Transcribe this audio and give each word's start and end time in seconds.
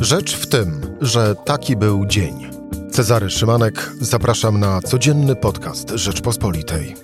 Rzecz 0.00 0.36
w 0.36 0.46
tym, 0.46 0.80
że 1.00 1.34
taki 1.34 1.76
był 1.76 2.06
dzień. 2.06 2.50
Cezary 2.90 3.30
Szymanek, 3.30 3.92
zapraszam 4.00 4.60
na 4.60 4.80
codzienny 4.82 5.36
podcast 5.36 5.90
Rzeczpospolitej. 5.90 6.94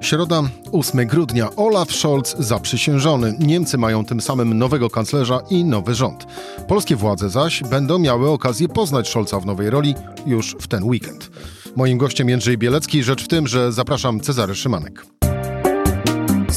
Środa, 0.00 0.42
8 0.72 1.06
grudnia. 1.06 1.56
Olaf 1.56 1.92
Scholz 1.92 2.36
zaprzysiężony. 2.38 3.36
Niemcy 3.38 3.78
mają 3.78 4.04
tym 4.04 4.20
samym 4.20 4.58
nowego 4.58 4.90
kanclerza 4.90 5.40
i 5.50 5.64
nowy 5.64 5.94
rząd. 5.94 6.26
Polskie 6.68 6.96
władze 6.96 7.30
zaś 7.30 7.62
będą 7.62 7.98
miały 7.98 8.30
okazję 8.30 8.68
poznać 8.68 9.08
Scholza 9.08 9.40
w 9.40 9.46
nowej 9.46 9.70
roli 9.70 9.94
już 10.26 10.56
w 10.60 10.68
ten 10.68 10.84
weekend. 10.84 11.30
Moim 11.76 11.98
gościem 11.98 12.28
Jędrzej 12.28 12.58
Bielecki. 12.58 13.02
Rzecz 13.02 13.24
w 13.24 13.28
tym, 13.28 13.46
że 13.46 13.72
zapraszam 13.72 14.20
Cezary 14.20 14.54
Szymanek. 14.54 15.17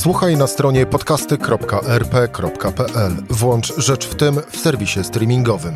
Słuchaj 0.02 0.38
na 0.38 0.48
stronie 0.48 0.86
podcasty.rp.pl. 0.86 3.12
Włącz 3.30 3.74
Rzecz 3.78 4.08
w 4.08 4.16
tym 4.16 4.36
w 4.52 4.58
serwisie 4.58 5.04
streamingowym. 5.04 5.74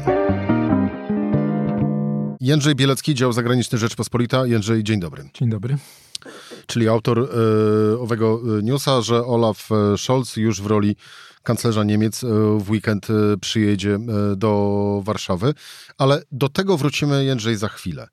Jędrzej 2.40 2.76
Bielecki, 2.76 3.16
dział 3.16 3.34
zagraniczny 3.34 3.78
Rzeczpospolita. 3.78 4.46
Jędrzej, 4.46 4.84
dzień 4.84 5.00
dobry. 5.00 5.30
Dzień 5.34 5.50
dobry. 5.50 5.78
Czyli 6.68 6.88
autor 6.88 7.20
e, 7.20 7.24
owego 8.00 8.42
e, 8.60 8.64
newsa, 8.64 9.02
że 9.02 9.26
Olaf 9.26 9.70
e, 9.72 9.98
Scholz 9.98 10.38
już 10.38 10.62
w 10.62 10.66
roli 10.66 10.96
kanclerza 11.44 11.84
Niemiec 11.84 12.22
w 12.60 12.70
weekend 12.70 13.08
przyjedzie 13.42 14.00
do 14.36 15.02
Warszawy. 15.04 15.54
Ale 15.98 16.22
do 16.32 16.50
tego 16.50 16.78
wrócimy, 16.78 17.26
Jędrzej, 17.26 17.55
za 17.55 17.68
chwilę. 17.68 18.08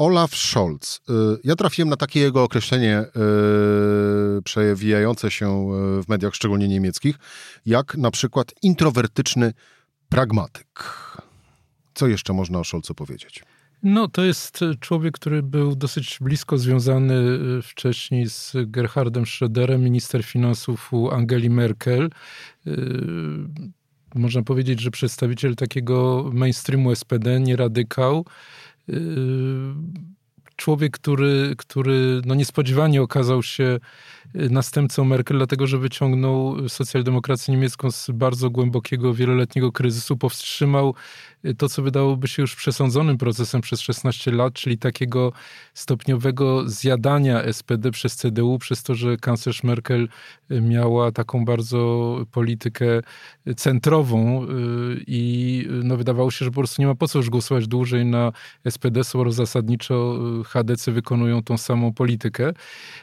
Olaf 0.00 0.36
Scholz. 0.36 1.00
Ja 1.44 1.56
trafiłem 1.56 1.88
na 1.88 1.96
takie 1.96 2.20
jego 2.20 2.42
określenie 2.42 3.04
przewijające 4.44 5.30
się 5.30 5.68
w 6.02 6.08
mediach, 6.08 6.34
szczególnie 6.34 6.68
niemieckich, 6.68 7.16
jak 7.66 7.96
na 7.96 8.10
przykład 8.10 8.54
introwertyczny 8.62 9.52
pragmatyk. 10.08 10.84
Co 11.94 12.08
jeszcze 12.08 12.32
można 12.32 12.58
o 12.58 12.64
Scholzu 12.64 12.94
powiedzieć? 12.94 13.42
No, 13.82 14.08
to 14.08 14.24
jest 14.24 14.60
człowiek, 14.80 15.14
który 15.14 15.42
był 15.42 15.76
dosyć 15.76 16.18
blisko 16.20 16.58
związany 16.58 17.14
y, 17.58 17.62
wcześniej 17.62 18.30
z 18.30 18.52
Gerhardem 18.66 19.24
Schröderem, 19.24 19.78
minister 19.78 20.24
finansów 20.24 20.92
u 20.92 21.10
Angeli 21.10 21.50
Merkel. 21.50 22.10
Y, 22.66 22.70
można 24.14 24.42
powiedzieć, 24.42 24.80
że 24.80 24.90
przedstawiciel 24.90 25.56
takiego 25.56 26.30
mainstreamu 26.32 26.94
SPD, 26.94 27.40
nie 27.40 27.56
radykał. 27.56 28.24
Y, 28.90 30.10
człowiek, 30.56 30.92
który, 30.92 31.54
który 31.58 32.20
no 32.24 32.34
niespodziewanie 32.34 33.02
okazał 33.02 33.42
się 33.42 33.80
następcą 34.34 35.04
Merkel, 35.04 35.36
dlatego 35.36 35.66
że 35.66 35.78
wyciągnął 35.78 36.68
socjaldemokrację 36.68 37.54
niemiecką 37.54 37.90
z 37.90 38.10
bardzo 38.10 38.50
głębokiego, 38.50 39.14
wieloletniego 39.14 39.72
kryzysu, 39.72 40.16
powstrzymał 40.16 40.94
to, 41.58 41.68
co 41.68 41.82
wydałoby 41.82 42.28
się 42.28 42.42
już 42.42 42.56
przesądzonym 42.56 43.18
procesem 43.18 43.60
przez 43.60 43.80
16 43.80 44.30
lat, 44.30 44.54
czyli 44.54 44.78
takiego 44.78 45.32
stopniowego 45.74 46.68
zjadania 46.68 47.52
SPD 47.52 47.90
przez 47.90 48.16
CDU, 48.16 48.58
przez 48.58 48.82
to, 48.82 48.94
że 48.94 49.16
kanclerz 49.16 49.62
Merkel 49.62 50.08
miała 50.50 51.12
taką 51.12 51.44
bardzo 51.44 52.16
politykę 52.30 53.00
centrową 53.56 54.44
y, 54.44 54.46
i 55.06 55.66
no, 55.84 55.96
wydawało 55.96 56.30
się, 56.30 56.44
że 56.44 56.50
po 56.50 56.60
prostu 56.60 56.82
nie 56.82 56.88
ma 56.88 56.94
po 56.94 57.08
co 57.08 57.18
już 57.18 57.30
głosować 57.30 57.68
dłużej 57.68 58.06
na 58.06 58.32
SPD, 58.70 59.04
skoro 59.04 59.32
zasadniczo 59.32 60.18
HDC 60.46 60.92
wykonują 60.92 61.42
tą 61.42 61.58
samą 61.58 61.92
politykę. 61.92 62.52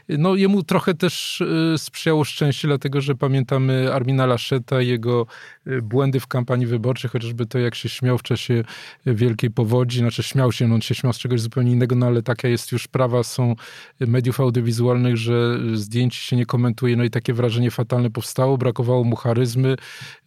No 0.09 0.35
jemu 0.35 0.63
trochę 0.63 0.93
też 0.93 1.41
y, 1.41 1.77
sprzyjało 1.77 2.23
szczęście, 2.23 2.67
dlatego 2.67 3.01
że 3.01 3.15
pamiętamy 3.15 3.93
Armina 3.93 4.25
Laszeta, 4.25 4.81
jego 4.81 5.25
y, 5.67 5.81
błędy 5.81 6.19
w 6.19 6.27
kampanii 6.27 6.67
wyborczej, 6.67 7.09
chociażby 7.09 7.45
to, 7.45 7.59
jak 7.59 7.75
się 7.75 7.89
śmiał 7.89 8.17
w 8.17 8.23
czasie 8.27 8.63
wielkiej 9.05 9.51
powodzi, 9.51 9.99
znaczy 9.99 10.23
śmiał 10.23 10.51
się, 10.51 10.67
no 10.67 10.75
on 10.75 10.81
się 10.81 10.95
śmiał 10.95 11.13
z 11.13 11.17
czegoś 11.17 11.41
zupełnie 11.41 11.71
innego, 11.71 11.95
no 11.95 12.05
ale 12.05 12.23
taka 12.23 12.47
jest 12.47 12.71
już 12.71 12.87
prawa, 12.87 13.23
są 13.23 13.55
mediów 13.99 14.39
audiowizualnych, 14.39 15.17
że 15.17 15.59
zdjęć 15.73 16.15
się 16.15 16.35
nie 16.35 16.45
komentuje, 16.45 16.95
no 16.95 17.03
i 17.03 17.09
takie 17.09 17.33
wrażenie 17.33 17.71
fatalne 17.71 18.09
powstało, 18.09 18.57
brakowało 18.57 19.03
mu 19.03 19.15
charyzmy, 19.15 19.75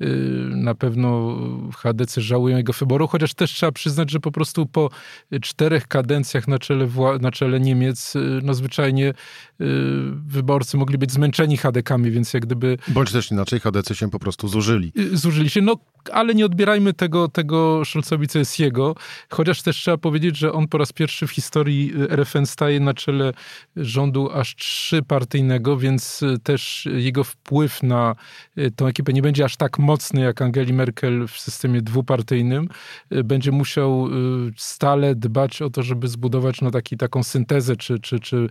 y, 0.01 0.07
na 0.51 0.75
pewno 0.75 1.39
HDC 1.77 2.21
żałują 2.21 2.57
jego 2.57 2.73
wyboru, 2.73 3.09
chociaż 3.09 3.35
też 3.35 3.53
trzeba 3.53 3.73
przyznać, 3.73 4.11
że 4.11 4.21
po 4.21 4.33
prostu 4.33 4.67
po 4.67 4.91
czterech 5.43 5.89
kadencjach 5.89 6.49
na 6.49 6.59
czele, 6.59 6.89
na 7.21 7.31
czele 7.31 7.61
Niemiec, 7.61 8.17
y, 8.17 8.41
no 8.43 8.55
zwyczajnie 8.55 9.09
y, 9.09 9.15
wyborcy 10.27 10.77
mogli 10.77 10.99
być 10.99 11.13
zmęczeni 11.13 11.57
HDK-ami, 11.57 12.11
więc 12.11 12.35
jak 12.35 12.47
gdyby... 12.47 12.79
Bądź 12.89 13.13
też 13.13 13.31
inaczej, 13.31 13.61
HDC 13.61 13.95
się 13.95 14.11
po 14.11 14.19
prostu 14.19 14.49
zużyli. 14.49 14.93
Zużyli 15.13 15.51
się, 15.51 15.61
no 15.61 15.77
ale 16.13 16.35
nie 16.35 16.47
odbierajmy 16.47 16.93
tego, 16.93 17.29
tego 17.29 17.85
Co 18.03 18.39
jest 18.39 18.59
jego, 18.59 18.95
chociaż 19.31 19.63
też 19.63 19.77
trzeba 19.77 19.99
powiedzieć, 19.99 20.37
że 20.37 20.53
on 20.53 20.69
po 20.69 20.79
raz 20.79 20.93
pierwszy 20.93 21.27
w 21.27 21.31
historii 21.31 21.93
RFN 22.09 22.47
staje 22.47 22.81
na 22.81 22.95
czele 22.95 23.33
rządu 23.77 24.31
aż 24.33 24.57
trzypartyjnego, 24.57 25.77
więc 25.77 26.21
też 26.43 26.89
jego 26.97 27.25
wpływ 27.25 27.83
na 27.83 28.15
tą 28.77 28.87
ekipę 28.87 29.13
nie 29.13 29.23
będzie 29.23 29.45
aż 29.45 29.57
tak 29.57 29.79
mocny 29.79 30.21
jak 30.21 30.43
Angeli 30.43 30.73
Merkel 30.73 31.29
w 31.29 31.39
systemie 31.39 31.83
dwupartyjnym. 31.83 32.69
Będzie 33.25 33.53
musiał 33.53 34.09
stale 34.57 35.15
dbać 35.15 35.63
o 35.63 35.71
to, 35.71 35.83
żeby 35.83 36.09
zbudować 36.09 36.61
no, 36.61 36.71
taki, 36.71 36.97
taką 36.97 37.23
syntezę 37.23 37.77
czy, 37.77 37.99
czy, 37.99 38.21
czy 38.21 38.49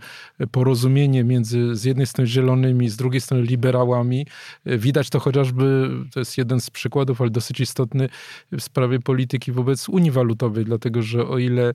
porozumienie 0.50 1.24
między 1.24 1.76
z 1.76 1.84
jednej 1.84 2.06
strony 2.06 2.28
zielonymi, 2.28 2.88
z 2.88 2.96
drugiej 2.96 3.20
strony 3.20 3.42
liberałami. 3.42 4.26
Widać 4.66 5.10
to 5.10 5.20
chociażby, 5.20 5.90
to 6.12 6.20
jest 6.20 6.38
jeden 6.38 6.60
z 6.60 6.70
przykładów, 6.70 7.20
ale 7.20 7.30
dosyć 7.30 7.60
istotny 7.60 8.08
w 8.52 8.60
sprawie 8.60 8.98
polityki 8.98 9.29
wobec 9.52 9.88
Unii 9.88 10.10
Walutowej, 10.10 10.64
dlatego 10.64 11.02
że 11.02 11.28
o 11.28 11.38
ile 11.38 11.72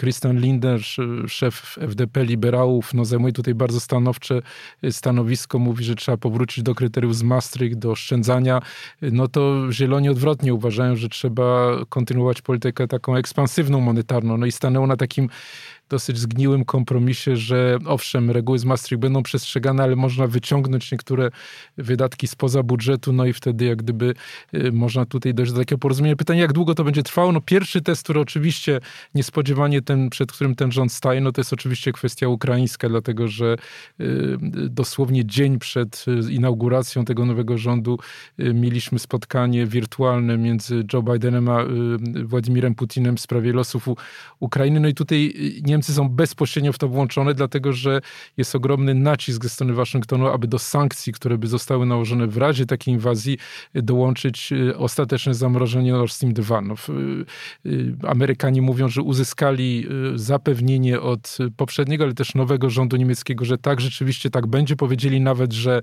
Christian 0.00 0.38
Lindner, 0.38 0.80
szef 1.28 1.78
FDP 1.80 2.24
liberałów, 2.24 2.94
no 2.94 3.04
zajmuje 3.04 3.32
tutaj 3.32 3.54
bardzo 3.54 3.80
stanowcze 3.80 4.42
stanowisko, 4.90 5.58
mówi, 5.58 5.84
że 5.84 5.94
trzeba 5.94 6.16
powrócić 6.16 6.64
do 6.64 6.74
kryteriów 6.74 7.16
z 7.16 7.22
Maastricht, 7.22 7.78
do 7.78 7.90
oszczędzania, 7.90 8.62
no 9.02 9.28
to 9.28 9.72
zieloni 9.72 10.08
odwrotnie 10.08 10.54
uważają, 10.54 10.96
że 10.96 11.08
trzeba 11.08 11.76
kontynuować 11.88 12.42
politykę 12.42 12.88
taką 12.88 13.16
ekspansywną 13.16 13.80
monetarną. 13.80 14.36
No 14.36 14.46
i 14.46 14.52
stanęło 14.52 14.86
na 14.86 14.96
takim 14.96 15.28
dosyć 15.90 16.18
zgniłym 16.18 16.64
kompromisie, 16.64 17.36
że 17.36 17.78
owszem, 17.86 18.30
reguły 18.30 18.58
z 18.58 18.64
Maastricht 18.64 19.00
będą 19.00 19.22
przestrzegane, 19.22 19.82
ale 19.82 19.96
można 19.96 20.26
wyciągnąć 20.26 20.92
niektóre 20.92 21.30
wydatki 21.78 22.26
spoza 22.26 22.62
budżetu, 22.62 23.12
no 23.12 23.26
i 23.26 23.32
wtedy 23.32 23.64
jak 23.64 23.78
gdyby 23.78 24.14
y, 24.54 24.72
można 24.72 25.06
tutaj 25.06 25.34
dojść 25.34 25.52
do 25.52 25.58
takiego 25.58 25.78
porozumienia. 25.78 26.16
Pytanie, 26.16 26.40
jak 26.40 26.52
długo 26.52 26.74
to 26.74 26.84
będzie 26.84 27.02
trwało? 27.02 27.32
No 27.32 27.40
pierwszy 27.40 27.80
test, 27.80 28.02
który 28.02 28.20
oczywiście 28.20 28.80
niespodziewanie 29.14 29.82
ten, 29.82 30.10
przed 30.10 30.32
którym 30.32 30.54
ten 30.54 30.72
rząd 30.72 30.92
staje, 30.92 31.20
no 31.20 31.32
to 31.32 31.40
jest 31.40 31.52
oczywiście 31.52 31.92
kwestia 31.92 32.28
ukraińska, 32.28 32.88
dlatego 32.88 33.28
że 33.28 33.56
y, 34.00 34.38
dosłownie 34.68 35.24
dzień 35.26 35.58
przed 35.58 36.04
y, 36.28 36.32
inauguracją 36.32 37.04
tego 37.04 37.26
nowego 37.26 37.58
rządu 37.58 37.98
mieliśmy 38.38 38.98
spotkanie 38.98 39.66
wirtualne 39.66 40.38
między 40.38 40.84
Joe 40.92 41.02
Bidenem 41.02 41.48
a 41.48 41.64
Władimirem 42.24 42.74
Putinem 42.74 43.16
w 43.16 43.20
sprawie 43.20 43.52
losów 43.52 43.88
Ukrainy. 44.40 44.80
No 44.80 44.88
i 44.88 44.94
tutaj 44.94 45.34
Niemcy 45.62 45.79
Niemcy 45.80 45.94
są 45.94 46.08
bezpośrednio 46.08 46.72
w 46.72 46.78
to 46.78 46.88
włączone, 46.88 47.34
dlatego 47.34 47.72
że 47.72 48.00
jest 48.36 48.54
ogromny 48.54 48.94
nacisk 48.94 49.42
ze 49.42 49.48
strony 49.48 49.72
Waszyngtonu, 49.72 50.26
aby 50.26 50.48
do 50.48 50.58
sankcji, 50.58 51.12
które 51.12 51.38
by 51.38 51.46
zostały 51.46 51.86
nałożone 51.86 52.26
w 52.26 52.36
razie 52.36 52.66
takiej 52.66 52.94
inwazji, 52.94 53.38
dołączyć 53.74 54.52
y, 54.52 54.76
ostateczne 54.76 55.34
zamrożenie 55.34 55.92
Nord 55.92 56.12
Stream 56.12 56.34
2. 56.34 56.60
No, 56.60 56.74
y, 56.74 57.70
y, 57.70 57.94
Amerykanie 58.08 58.62
mówią, 58.62 58.88
że 58.88 59.02
uzyskali 59.02 59.86
zapewnienie 60.14 61.00
od 61.00 61.38
poprzedniego, 61.56 62.04
ale 62.04 62.14
też 62.14 62.34
nowego 62.34 62.70
rządu 62.70 62.96
niemieckiego, 62.96 63.44
że 63.44 63.58
tak, 63.58 63.80
rzeczywiście 63.80 64.30
tak 64.30 64.46
będzie. 64.46 64.76
Powiedzieli 64.76 65.20
nawet, 65.20 65.52
że, 65.52 65.80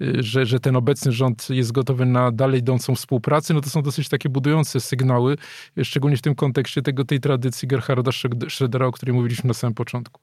że, 0.00 0.46
że 0.46 0.60
ten 0.60 0.76
obecny 0.76 1.12
rząd 1.12 1.50
jest 1.50 1.72
gotowy 1.72 2.06
na 2.06 2.30
dalej 2.30 2.60
idącą 2.60 2.94
współpracę. 2.94 3.54
No 3.54 3.60
to 3.60 3.70
są 3.70 3.82
dosyć 3.82 4.08
takie 4.08 4.28
budujące 4.28 4.80
sygnały, 4.80 5.36
szczególnie 5.82 6.16
w 6.16 6.22
tym 6.22 6.34
kontekście 6.34 6.82
tego, 6.82 7.04
tej 7.04 7.20
tradycji 7.20 7.68
Gerharda 7.68 8.10
Schrödera, 8.10 8.84
o 8.86 8.92
której 8.92 9.14
mówiliśmy 9.14 9.33
mówiliśmy 9.34 9.48
na 9.48 9.54
samym 9.54 9.74
początku. 9.74 10.20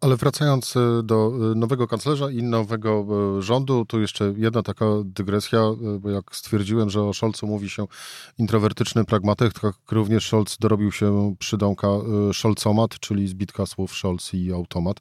Ale 0.00 0.16
wracając 0.16 0.76
e, 0.76 1.02
do 1.02 1.32
e, 1.52 1.54
nowego 1.54 1.88
kanclerza 1.88 2.30
i 2.30 2.42
nowego 2.42 3.06
e, 3.38 3.42
rządu, 3.42 3.84
tu 3.84 4.00
jeszcze 4.00 4.34
jedna 4.36 4.62
taka 4.62 4.84
dygresja, 5.04 5.60
bo 6.00 6.10
jak 6.10 6.36
stwierdziłem, 6.36 6.90
że 6.90 7.02
o 7.02 7.14
Scholzu 7.14 7.46
mówi 7.46 7.70
się 7.70 7.86
introwertyczny 8.38 9.04
pragmatyk, 9.04 9.52
tak 9.52 9.74
również 9.90 10.26
Scholz 10.26 10.56
dorobił 10.58 10.92
się 10.92 11.34
przydomka 11.38 11.88
Scholzomat, 12.32 13.00
czyli 13.00 13.28
zbitka 13.28 13.66
słów 13.66 13.94
Scholz 13.94 14.34
i 14.34 14.52
automat. 14.52 14.96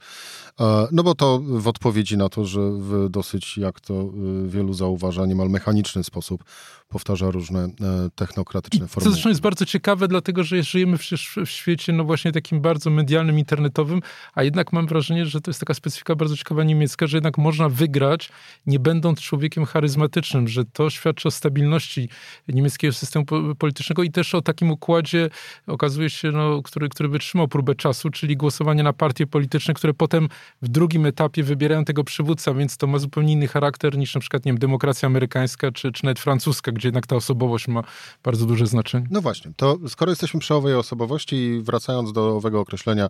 No 0.92 1.04
bo 1.04 1.16
to 1.16 1.40
w 1.44 1.68
odpowiedzi 1.68 2.18
na 2.18 2.30
to, 2.30 2.46
że 2.46 2.60
w 2.72 3.10
dosyć, 3.10 3.58
jak 3.58 3.80
to 3.80 4.10
wielu 4.48 4.74
zauważa, 4.74 5.26
niemal 5.26 5.50
mechaniczny 5.50 6.04
sposób 6.04 6.44
powtarza 6.88 7.32
różne 7.32 7.70
technokratyczne 8.16 8.88
formy. 8.88 9.06
To 9.06 9.12
zresztą 9.12 9.30
jest 9.30 9.42
bardzo 9.42 9.66
ciekawe, 9.66 10.08
dlatego 10.08 10.44
że 10.44 10.64
żyjemy 10.64 10.98
przecież 10.98 11.38
w 11.46 11.50
świecie 11.50 11.94
no 11.94 12.04
właśnie 12.04 12.32
takim 12.32 12.62
bardzo 12.62 12.90
medialnym, 12.90 13.40
internetowym, 13.40 14.02
a 14.34 14.44
jednak 14.44 14.74
mam 14.74 14.88
wrażenie, 14.88 14.95
że 15.02 15.42
to 15.42 15.52
jest 15.52 15.60
taka 15.60 15.74
specyfika 15.74 16.16
bardzo 16.16 16.38
ciekawa 16.38 16.64
niemiecka, 16.64 17.08
że 17.08 17.18
jednak 17.18 17.38
można 17.38 17.70
wygrać, 17.70 18.30
nie 18.66 18.80
będąc 18.80 19.22
człowiekiem 19.22 19.66
charyzmatycznym, 19.66 20.48
że 20.48 20.66
to 20.66 20.90
świadczy 20.90 21.28
o 21.28 21.32
stabilności 21.32 22.10
niemieckiego 22.48 22.94
systemu 22.94 23.26
politycznego 23.58 24.04
i 24.04 24.12
też 24.12 24.36
o 24.36 24.42
takim 24.42 24.72
układzie, 24.72 25.30
okazuje 25.68 26.10
się, 26.10 26.32
no, 26.32 26.62
który, 26.62 26.90
który 26.90 27.10
wytrzymał 27.10 27.48
próbę 27.48 27.76
czasu, 27.76 28.10
czyli 28.10 28.38
głosowanie 28.38 28.84
na 28.84 28.94
partie 28.94 29.28
polityczne, 29.28 29.74
które 29.74 29.94
potem 29.94 30.30
w 30.62 30.68
drugim 30.68 31.06
etapie 31.06 31.44
wybierają 31.44 31.86
tego 31.86 32.04
przywódca, 32.04 32.54
więc 32.54 32.78
to 32.78 32.88
ma 32.88 33.00
zupełnie 33.00 33.34
inny 33.34 33.48
charakter 33.48 33.98
niż 33.98 34.16
na 34.16 34.22
przykład, 34.22 34.46
nie 34.46 34.52
wiem, 34.52 34.60
demokracja 34.60 35.08
amerykańska 35.08 35.72
czy, 35.72 35.92
czy 35.92 36.06
nawet 36.06 36.20
francuska, 36.20 36.72
gdzie 36.72 36.88
jednak 36.88 37.08
ta 37.08 37.16
osobowość 37.16 37.68
ma 37.68 37.84
bardzo 38.24 38.46
duże 38.46 38.68
znaczenie. 38.68 39.08
No 39.12 39.22
właśnie, 39.22 39.52
to 39.56 39.78
skoro 39.88 40.12
jesteśmy 40.12 40.40
przy 40.40 40.54
owej 40.54 40.76
osobowości 40.76 41.36
i 41.36 41.62
wracając 41.62 42.14
do 42.14 42.36
owego 42.36 42.60
określenia 42.60 43.08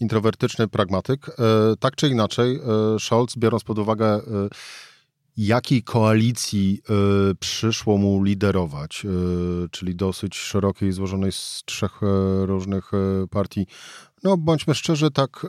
introwertyczny 0.00 0.68
pragmatyk, 0.68 1.17
e, 1.28 1.76
tak 1.80 1.96
czy 1.96 2.08
inaczej 2.08 2.56
e, 2.56 2.60
Scholz, 2.98 3.36
biorąc 3.36 3.64
pod 3.64 3.78
uwagę 3.78 4.06
e, 4.06 4.20
jakiej 5.36 5.82
koalicji 5.82 6.82
przyszło 7.40 7.98
mu 7.98 8.22
liderować, 8.22 9.06
czyli 9.70 9.94
dosyć 9.94 10.36
szerokiej, 10.36 10.92
złożonej 10.92 11.32
z 11.32 11.62
trzech 11.66 12.00
różnych 12.42 12.90
partii. 13.30 13.66
No, 14.24 14.36
bądźmy 14.36 14.74
szczerzy, 14.74 15.10
tak 15.10 15.46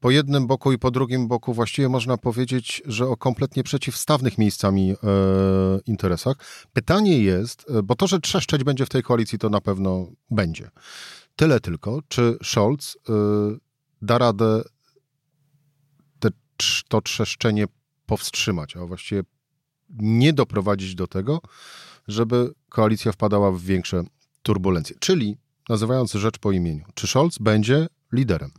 po 0.00 0.10
jednym 0.10 0.46
boku 0.46 0.72
i 0.72 0.78
po 0.78 0.90
drugim 0.90 1.28
boku 1.28 1.54
właściwie 1.54 1.88
można 1.88 2.16
powiedzieć, 2.16 2.82
że 2.86 3.08
o 3.08 3.16
kompletnie 3.16 3.62
przeciwstawnych 3.62 4.38
miejscami 4.38 4.94
interesach. 5.86 6.36
Pytanie 6.72 7.18
jest, 7.18 7.66
bo 7.84 7.94
to, 7.94 8.06
że 8.06 8.20
trzeszczeć 8.20 8.64
będzie 8.64 8.86
w 8.86 8.88
tej 8.88 9.02
koalicji, 9.02 9.38
to 9.38 9.50
na 9.50 9.60
pewno 9.60 10.06
będzie. 10.30 10.70
Tyle 11.36 11.60
tylko, 11.60 12.00
czy 12.08 12.38
Scholz 12.42 12.98
da 14.02 14.18
radę 14.18 14.62
te, 16.18 16.28
to 16.88 17.00
trzeszczenie 17.00 17.64
powstrzymać, 18.06 18.76
a 18.76 18.86
właściwie 18.86 19.22
nie 19.90 20.32
doprowadzić 20.32 20.94
do 20.94 21.06
tego, 21.06 21.40
żeby 22.08 22.52
koalicja 22.68 23.12
wpadała 23.12 23.52
w 23.52 23.60
większe 23.60 24.04
turbulencje. 24.42 24.96
Czyli, 24.98 25.36
nazywając 25.68 26.12
rzecz 26.12 26.38
po 26.38 26.52
imieniu, 26.52 26.84
czy 26.94 27.06
Scholz 27.06 27.38
będzie 27.38 27.86
liderem? 28.12 28.50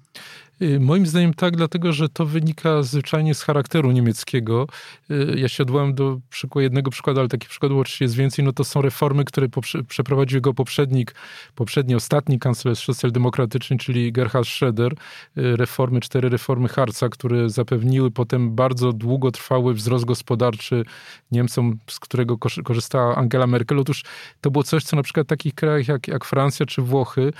Y, 0.61 0.79
moim 0.79 1.07
zdaniem 1.07 1.33
tak, 1.33 1.57
dlatego 1.57 1.93
że 1.93 2.09
to 2.09 2.25
wynika 2.25 2.83
zwyczajnie 2.83 3.35
z 3.35 3.41
charakteru 3.41 3.91
niemieckiego. 3.91 4.67
Y, 5.11 5.35
ja 5.39 5.49
się 5.49 5.63
odwołam 5.63 5.95
do 5.95 6.19
przykładu, 6.29 6.63
jednego 6.63 6.91
przykładu, 6.91 7.19
ale 7.19 7.29
takich 7.29 7.49
przykładów 7.49 7.79
oczywiście 7.79 8.05
jest 8.05 8.15
więcej. 8.15 8.45
No 8.45 8.53
to 8.53 8.63
są 8.63 8.81
reformy, 8.81 9.25
które 9.25 9.47
przeprowadził 9.87 10.37
jego 10.37 10.53
poprzednik, 10.53 11.15
poprzedni, 11.55 11.95
ostatni 11.95 12.39
kanclerz 12.39 12.85
socjaldemokratyczny, 12.85 13.77
czyli 13.77 14.11
Gerhard 14.11 14.47
Schröder. 14.47 14.91
Y, 14.91 15.55
reformy, 15.57 15.99
cztery 15.99 16.29
reformy 16.29 16.67
Harca, 16.67 17.09
które 17.09 17.49
zapewniły 17.49 18.11
potem 18.11 18.55
bardzo 18.55 18.93
długotrwały 18.93 19.73
wzrost 19.73 20.05
gospodarczy 20.05 20.85
Niemcom, 21.31 21.79
z 21.89 21.99
którego 21.99 22.37
korzystała 22.37 23.15
Angela 23.15 23.47
Merkel. 23.47 23.79
Otóż 23.79 24.03
to 24.41 24.51
było 24.51 24.63
coś, 24.63 24.83
co 24.83 24.95
na 24.95 25.03
przykład 25.03 25.27
w 25.27 25.29
takich 25.29 25.53
krajach 25.53 25.87
jak, 25.87 26.07
jak 26.07 26.25
Francja 26.25 26.65
czy 26.65 26.81
Włochy 26.81 27.33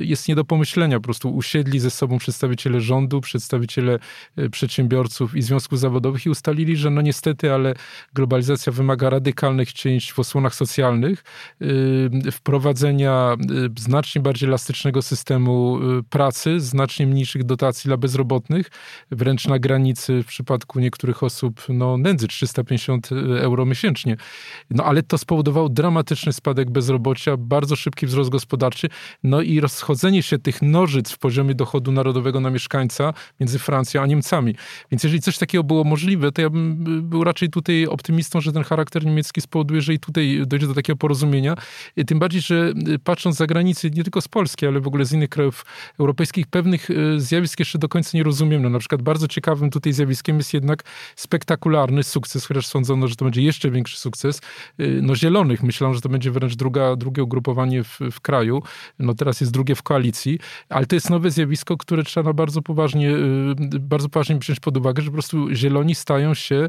jest 0.00 0.28
nie 0.28 0.34
do 0.34 0.44
pomyślenia. 0.44 0.96
Po 0.96 1.04
prostu 1.04 1.34
usiedli 1.34 1.80
ze 1.80 1.90
sobą 1.90 2.18
przedstawiciele 2.18 2.43
przedstawiciele 2.44 2.80
rządu, 2.80 3.20
przedstawiciele 3.20 3.98
e, 4.36 4.50
przedsiębiorców 4.50 5.36
i 5.36 5.42
związków 5.42 5.78
zawodowych 5.78 6.26
i 6.26 6.30
ustalili, 6.30 6.76
że 6.76 6.90
no 6.90 7.00
niestety, 7.00 7.52
ale 7.52 7.74
globalizacja 8.14 8.72
wymaga 8.72 9.10
radykalnych 9.10 9.72
cięć 9.72 10.12
w 10.12 10.18
osłonach 10.18 10.54
socjalnych, 10.54 11.24
e, 12.26 12.30
wprowadzenia 12.30 13.36
e, 13.36 13.80
znacznie 13.80 14.20
bardziej 14.20 14.48
elastycznego 14.48 15.02
systemu 15.02 15.78
pracy, 16.10 16.60
znacznie 16.60 17.06
mniejszych 17.06 17.44
dotacji 17.44 17.88
dla 17.88 17.96
bezrobotnych, 17.96 18.70
wręcz 19.10 19.46
na 19.46 19.58
granicy 19.58 20.22
w 20.22 20.26
przypadku 20.26 20.80
niektórych 20.80 21.22
osób 21.22 21.62
no, 21.68 21.96
nędzy 21.96 22.28
350 22.28 23.10
euro 23.40 23.66
miesięcznie. 23.66 24.16
No 24.70 24.84
ale 24.84 25.02
to 25.02 25.18
spowodowało 25.18 25.68
dramatyczny 25.68 26.32
spadek 26.32 26.70
bezrobocia, 26.70 27.36
bardzo 27.36 27.76
szybki 27.76 28.06
wzrost 28.06 28.30
gospodarczy, 28.30 28.88
no 29.22 29.40
i 29.42 29.60
rozchodzenie 29.60 30.22
się 30.22 30.38
tych 30.38 30.62
nożyc 30.62 31.10
w 31.10 31.18
poziomie 31.18 31.54
dochodu 31.54 31.92
narodowego 31.92 32.33
na 32.40 32.50
mieszkańca 32.50 33.14
między 33.40 33.58
Francją 33.58 34.02
a 34.02 34.06
Niemcami. 34.06 34.54
Więc 34.90 35.04
jeżeli 35.04 35.22
coś 35.22 35.38
takiego 35.38 35.64
było 35.64 35.84
możliwe, 35.84 36.32
to 36.32 36.42
ja 36.42 36.50
bym 36.50 36.76
był 37.08 37.24
raczej 37.24 37.50
tutaj 37.50 37.86
optymistą, 37.86 38.40
że 38.40 38.52
ten 38.52 38.64
charakter 38.64 39.06
niemiecki 39.06 39.40
spowoduje, 39.40 39.80
że 39.80 39.94
i 39.94 39.98
tutaj 39.98 40.42
dojdzie 40.46 40.66
do 40.66 40.74
takiego 40.74 40.96
porozumienia. 40.96 41.54
Tym 42.06 42.18
bardziej, 42.18 42.40
że 42.40 42.72
patrząc 43.04 43.36
za 43.36 43.46
granicę, 43.46 43.90
nie 43.90 44.02
tylko 44.02 44.20
z 44.20 44.28
Polski, 44.28 44.66
ale 44.66 44.80
w 44.80 44.86
ogóle 44.86 45.04
z 45.04 45.12
innych 45.12 45.28
krajów 45.28 45.66
europejskich, 46.00 46.46
pewnych 46.46 46.88
zjawisk 47.16 47.58
jeszcze 47.58 47.78
do 47.78 47.88
końca 47.88 48.10
nie 48.14 48.22
rozumiem. 48.22 48.62
No, 48.62 48.70
na 48.70 48.78
przykład 48.78 49.02
bardzo 49.02 49.28
ciekawym 49.28 49.70
tutaj 49.70 49.92
zjawiskiem 49.92 50.36
jest 50.36 50.54
jednak 50.54 50.82
spektakularny 51.16 52.02
sukces, 52.02 52.46
chociaż 52.46 52.66
sądzono, 52.66 53.08
że 53.08 53.16
to 53.16 53.24
będzie 53.24 53.42
jeszcze 53.42 53.70
większy 53.70 54.00
sukces, 54.00 54.40
no 54.78 55.16
zielonych. 55.16 55.62
Myślałem, 55.62 55.94
że 55.94 56.00
to 56.00 56.08
będzie 56.08 56.30
wręcz 56.30 56.56
druga, 56.56 56.96
drugie 56.96 57.22
ugrupowanie 57.22 57.84
w, 57.84 57.98
w 58.12 58.20
kraju. 58.20 58.62
No 58.98 59.14
teraz 59.14 59.40
jest 59.40 59.52
drugie 59.52 59.74
w 59.74 59.82
koalicji, 59.82 60.38
ale 60.68 60.86
to 60.86 60.96
jest 60.96 61.10
nowe 61.10 61.30
zjawisko, 61.30 61.76
które 61.76 62.02
trzeba 62.02 62.23
bardzo 62.32 62.62
poważnie, 62.62 63.10
y, 63.10 63.80
bardzo 63.80 64.08
poważnie 64.08 64.38
wziąć 64.38 64.60
pod 64.60 64.76
uwagę, 64.76 65.02
że 65.02 65.10
po 65.10 65.12
prostu 65.12 65.54
zieloni 65.54 65.94
stają 65.94 66.34
się 66.34 66.68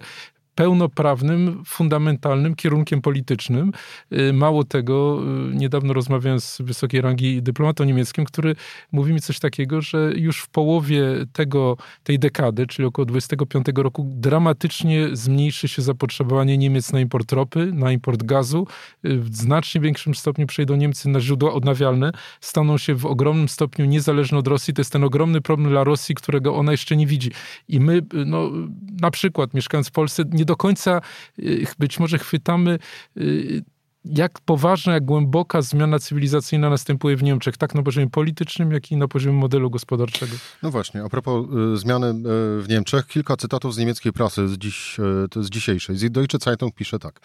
pełnoprawnym, 0.55 1.63
fundamentalnym 1.65 2.55
kierunkiem 2.55 3.01
politycznym. 3.01 3.71
Y, 4.13 4.33
mało 4.33 4.63
tego, 4.63 5.21
y, 5.51 5.55
niedawno 5.55 5.93
rozmawiałem 5.93 6.39
z 6.39 6.61
wysokiej 6.61 7.01
rangi 7.01 7.41
dyplomatą 7.41 7.83
niemieckim, 7.83 8.25
który 8.25 8.55
mówi 8.91 9.13
mi 9.13 9.21
coś 9.21 9.39
takiego, 9.39 9.81
że 9.81 10.11
już 10.15 10.39
w 10.41 10.49
połowie 10.49 11.03
tego, 11.33 11.77
tej 12.03 12.19
dekady, 12.19 12.67
czyli 12.67 12.85
około 12.85 13.05
25 13.05 13.65
roku, 13.75 14.07
dramatycznie 14.15 15.09
zmniejszy 15.13 15.67
się 15.67 15.81
zapotrzebowanie 15.81 16.57
Niemiec 16.57 16.93
na 16.93 16.99
import 16.99 17.31
ropy, 17.31 17.71
na 17.73 17.91
import 17.91 18.23
gazu. 18.23 18.67
Y, 19.05 19.19
w 19.19 19.35
znacznie 19.35 19.81
większym 19.81 20.15
stopniu 20.15 20.47
przejdą 20.47 20.75
Niemcy 20.75 21.09
na 21.09 21.19
źródła 21.19 21.53
odnawialne, 21.53 22.11
staną 22.41 22.77
się 22.77 22.95
w 22.95 23.05
ogromnym 23.05 23.49
stopniu 23.49 23.85
niezależne 23.85 24.37
od 24.37 24.47
Rosji. 24.47 24.73
To 24.73 24.79
jest 24.79 24.91
ten 24.91 25.03
ogromny 25.03 25.41
problem 25.41 25.69
dla 25.69 25.83
Rosji, 25.83 26.15
którego 26.15 26.55
ona 26.55 26.71
jeszcze 26.71 26.95
nie 26.95 27.07
widzi. 27.07 27.31
I 27.67 27.79
my, 27.79 28.01
no, 28.25 28.51
na 29.01 29.11
przykład 29.11 29.53
mieszkając 29.53 29.87
w 29.87 29.91
Polsce, 29.91 30.23
nie 30.31 30.44
nie 30.45 30.47
do 30.47 30.55
końca 30.55 31.01
y, 31.39 31.67
być 31.79 31.99
może 31.99 32.19
chwytamy 32.19 32.79
y, 33.17 33.63
jak 34.05 34.39
poważna, 34.39 34.93
jak 34.93 35.05
głęboka 35.05 35.61
zmiana 35.61 35.99
cywilizacyjna 35.99 36.69
następuje 36.69 37.17
w 37.17 37.23
Niemczech, 37.23 37.57
tak 37.57 37.75
na 37.75 37.83
poziomie 37.83 38.09
politycznym, 38.09 38.71
jak 38.71 38.91
i 38.91 38.97
na 38.97 39.07
poziomie 39.07 39.37
modelu 39.37 39.69
gospodarczego. 39.69 40.35
No 40.63 40.71
właśnie, 40.71 41.03
a 41.03 41.09
propos 41.09 41.45
y, 41.73 41.77
zmiany 41.77 42.07
y, 42.07 42.13
w 42.61 42.65
Niemczech, 42.69 43.07
kilka 43.07 43.37
cytatów 43.37 43.75
z 43.75 43.77
niemieckiej 43.77 44.13
prasy 44.13 44.47
z, 44.47 44.57
dziś, 44.57 44.99
y, 45.39 45.43
z 45.43 45.49
dzisiejszej. 45.49 45.97
Z 45.97 46.11
Deutsche 46.11 46.37
Zeitung 46.43 46.75
pisze 46.75 46.99
tak. 46.99 47.19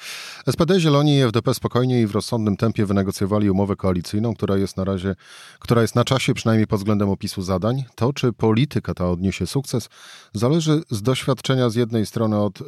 SPD, 0.51 0.81
Zieloni 0.81 1.17
i 1.17 1.23
FDP 1.23 1.55
spokojnie 1.55 2.03
i 2.03 2.07
w 2.07 2.11
rozsądnym 2.11 2.57
tempie 2.57 2.87
wynegocjowali 2.87 3.51
umowę 3.51 3.77
koalicyjną, 3.77 4.35
która 4.35 4.57
jest 4.57 4.77
na 4.77 4.85
razie, 4.85 5.15
która 5.59 5.83
jest 5.83 5.95
na 5.95 6.05
czasie 6.05 6.35
przynajmniej 6.35 6.67
pod 6.67 6.79
względem 6.79 7.09
opisu 7.09 7.43
zadań. 7.43 7.85
To, 7.95 8.13
czy 8.13 8.33
polityka 8.33 8.95
ta 8.95 9.11
odniesie 9.11 9.47
sukces, 9.47 9.89
zależy 10.35 10.83
z 10.91 11.03
doświadczenia 11.03 11.71
z 11.71 11.75
jednej 11.75 12.07
strony 12.07 12.39
od 12.39 12.61
y, 12.61 12.65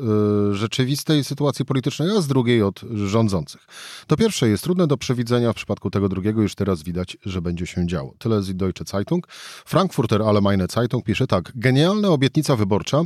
rzeczywistej 0.52 1.25
sytuacji 1.25 1.64
politycznej, 1.64 2.16
a 2.16 2.21
z 2.21 2.26
drugiej 2.26 2.62
od 2.62 2.81
rządzących. 2.95 3.66
To 4.06 4.16
pierwsze 4.16 4.49
jest 4.49 4.64
trudne 4.64 4.87
do 4.87 4.97
przewidzenia, 4.97 5.52
w 5.52 5.56
przypadku 5.56 5.90
tego 5.90 6.09
drugiego 6.09 6.42
już 6.42 6.54
teraz 6.54 6.82
widać, 6.82 7.16
że 7.26 7.42
będzie 7.42 7.66
się 7.66 7.87
działo. 7.87 8.14
Tyle 8.18 8.42
z 8.42 8.56
Deutsche 8.56 8.85
Zeitung. 8.85 9.26
Frankfurter 9.66 10.23
Allgemeine 10.23 10.66
Zeitung 10.71 11.04
pisze 11.04 11.26
tak. 11.26 11.52
Genialna 11.54 12.09
obietnica 12.09 12.56
wyborcza, 12.56 13.02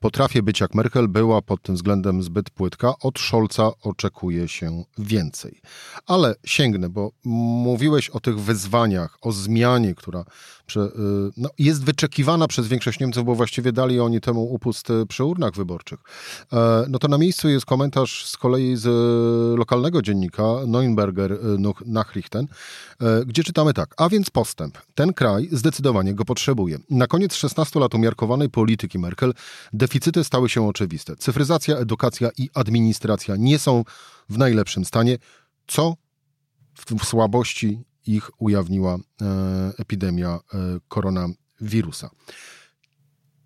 potrafię 0.00 0.42
być 0.42 0.60
jak 0.60 0.74
Merkel, 0.74 1.08
była 1.08 1.42
pod 1.42 1.62
tym 1.62 1.74
względem 1.74 2.22
zbyt 2.22 2.50
płytka. 2.50 2.94
Od 3.02 3.18
Scholza 3.18 3.70
oczekuje 3.82 4.48
się 4.48 4.84
więcej. 4.98 5.60
Ale 6.06 6.34
sięgnę, 6.44 6.88
bo 6.88 7.10
mówiłeś 7.24 8.10
o 8.10 8.20
tych 8.20 8.40
wyzwaniach, 8.40 9.18
o 9.22 9.32
zmianie, 9.32 9.94
która 9.94 10.24
y, 10.76 10.80
no, 11.36 11.48
jest 11.58 11.84
wyczekiwana 11.84 12.48
przez 12.48 12.68
większość 12.68 13.00
Niemców, 13.00 13.24
bo 13.24 13.34
właściwie 13.34 13.72
dali 13.72 14.00
oni 14.00 14.20
temu 14.20 14.54
upust 14.54 14.90
y, 14.90 15.06
przy 15.06 15.24
urnach 15.24 15.54
wyborczych. 15.54 15.98
E, 16.52 16.84
no 16.88 16.98
to 16.98 17.08
na 17.08 17.18
miejscu 17.18 17.48
jest 17.48 17.66
komentarz 17.66 18.26
z 18.26 18.36
kolei 18.36 18.76
z 18.76 18.86
lokalnego 19.58 20.02
dziennika 20.02 20.39
Neuenberger 20.66 21.32
y, 21.32 21.38
Nachrichten, 21.86 22.46
e, 23.00 23.24
gdzie 23.26 23.44
czytamy 23.44 23.74
tak. 23.74 23.94
A 23.96 24.08
więc 24.08 24.30
postęp. 24.30 24.78
Ten 24.94 25.12
kraj 25.12 25.48
zdecydowanie 25.52 26.14
go 26.14 26.24
potrzebuje. 26.24 26.78
Na 26.90 27.06
koniec 27.06 27.34
16 27.34 27.80
lat 27.80 27.94
umiarkowanej 27.94 28.50
polityki 28.50 28.98
Merkel 28.98 29.34
deficyty 29.72 30.24
stały 30.24 30.48
się 30.48 30.68
oczywiste. 30.68 31.16
Cyfryzacja, 31.16 31.76
edukacja 31.76 32.30
i 32.38 32.50
administracja 32.54 33.36
nie 33.36 33.58
są 33.58 33.84
w 34.28 34.38
najlepszym 34.38 34.84
stanie, 34.84 35.18
co 35.66 35.94
w 36.98 37.04
słabości 37.04 37.84
ich 38.06 38.30
ujawniła 38.38 38.94
e, 38.96 39.00
epidemia 39.78 40.28
e, 40.54 40.58
koronawirusa. 40.88 42.10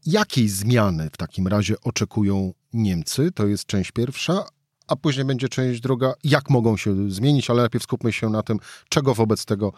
Jakiej 0.06 0.48
zmiany 0.48 1.10
w 1.12 1.16
takim 1.16 1.48
razie 1.48 1.80
oczekują 1.80 2.52
Niemcy? 2.72 3.32
To 3.32 3.46
jest 3.46 3.66
część 3.66 3.92
pierwsza. 3.92 4.44
A 4.88 4.96
później 4.96 5.24
będzie 5.24 5.48
część 5.48 5.80
druga, 5.80 6.12
jak 6.24 6.50
mogą 6.50 6.76
się 6.76 7.10
zmienić, 7.10 7.50
ale 7.50 7.62
najpierw 7.62 7.84
skupmy 7.84 8.12
się 8.12 8.30
na 8.30 8.42
tym, 8.42 8.58
czego 8.88 9.14
wobec 9.14 9.44
tego 9.44 9.72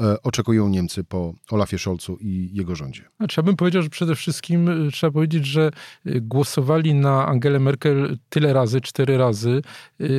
e, 0.00 0.22
oczekują 0.22 0.68
Niemcy 0.68 1.04
po 1.04 1.34
Olafie 1.50 1.78
Scholzu 1.78 2.16
i 2.20 2.50
jego 2.52 2.76
rządzie. 2.76 3.04
Trzeba 3.28 3.46
bym 3.46 3.56
powiedział, 3.56 3.82
że 3.82 3.88
przede 3.88 4.14
wszystkim 4.14 4.68
e, 4.68 4.90
trzeba 4.90 5.10
powiedzieć, 5.10 5.46
że 5.46 5.70
e, 6.06 6.20
głosowali 6.20 6.94
na 6.94 7.26
Angelę 7.26 7.58
Merkel 7.60 8.18
tyle 8.28 8.52
razy, 8.52 8.80
cztery 8.80 9.18
razy, 9.18 9.62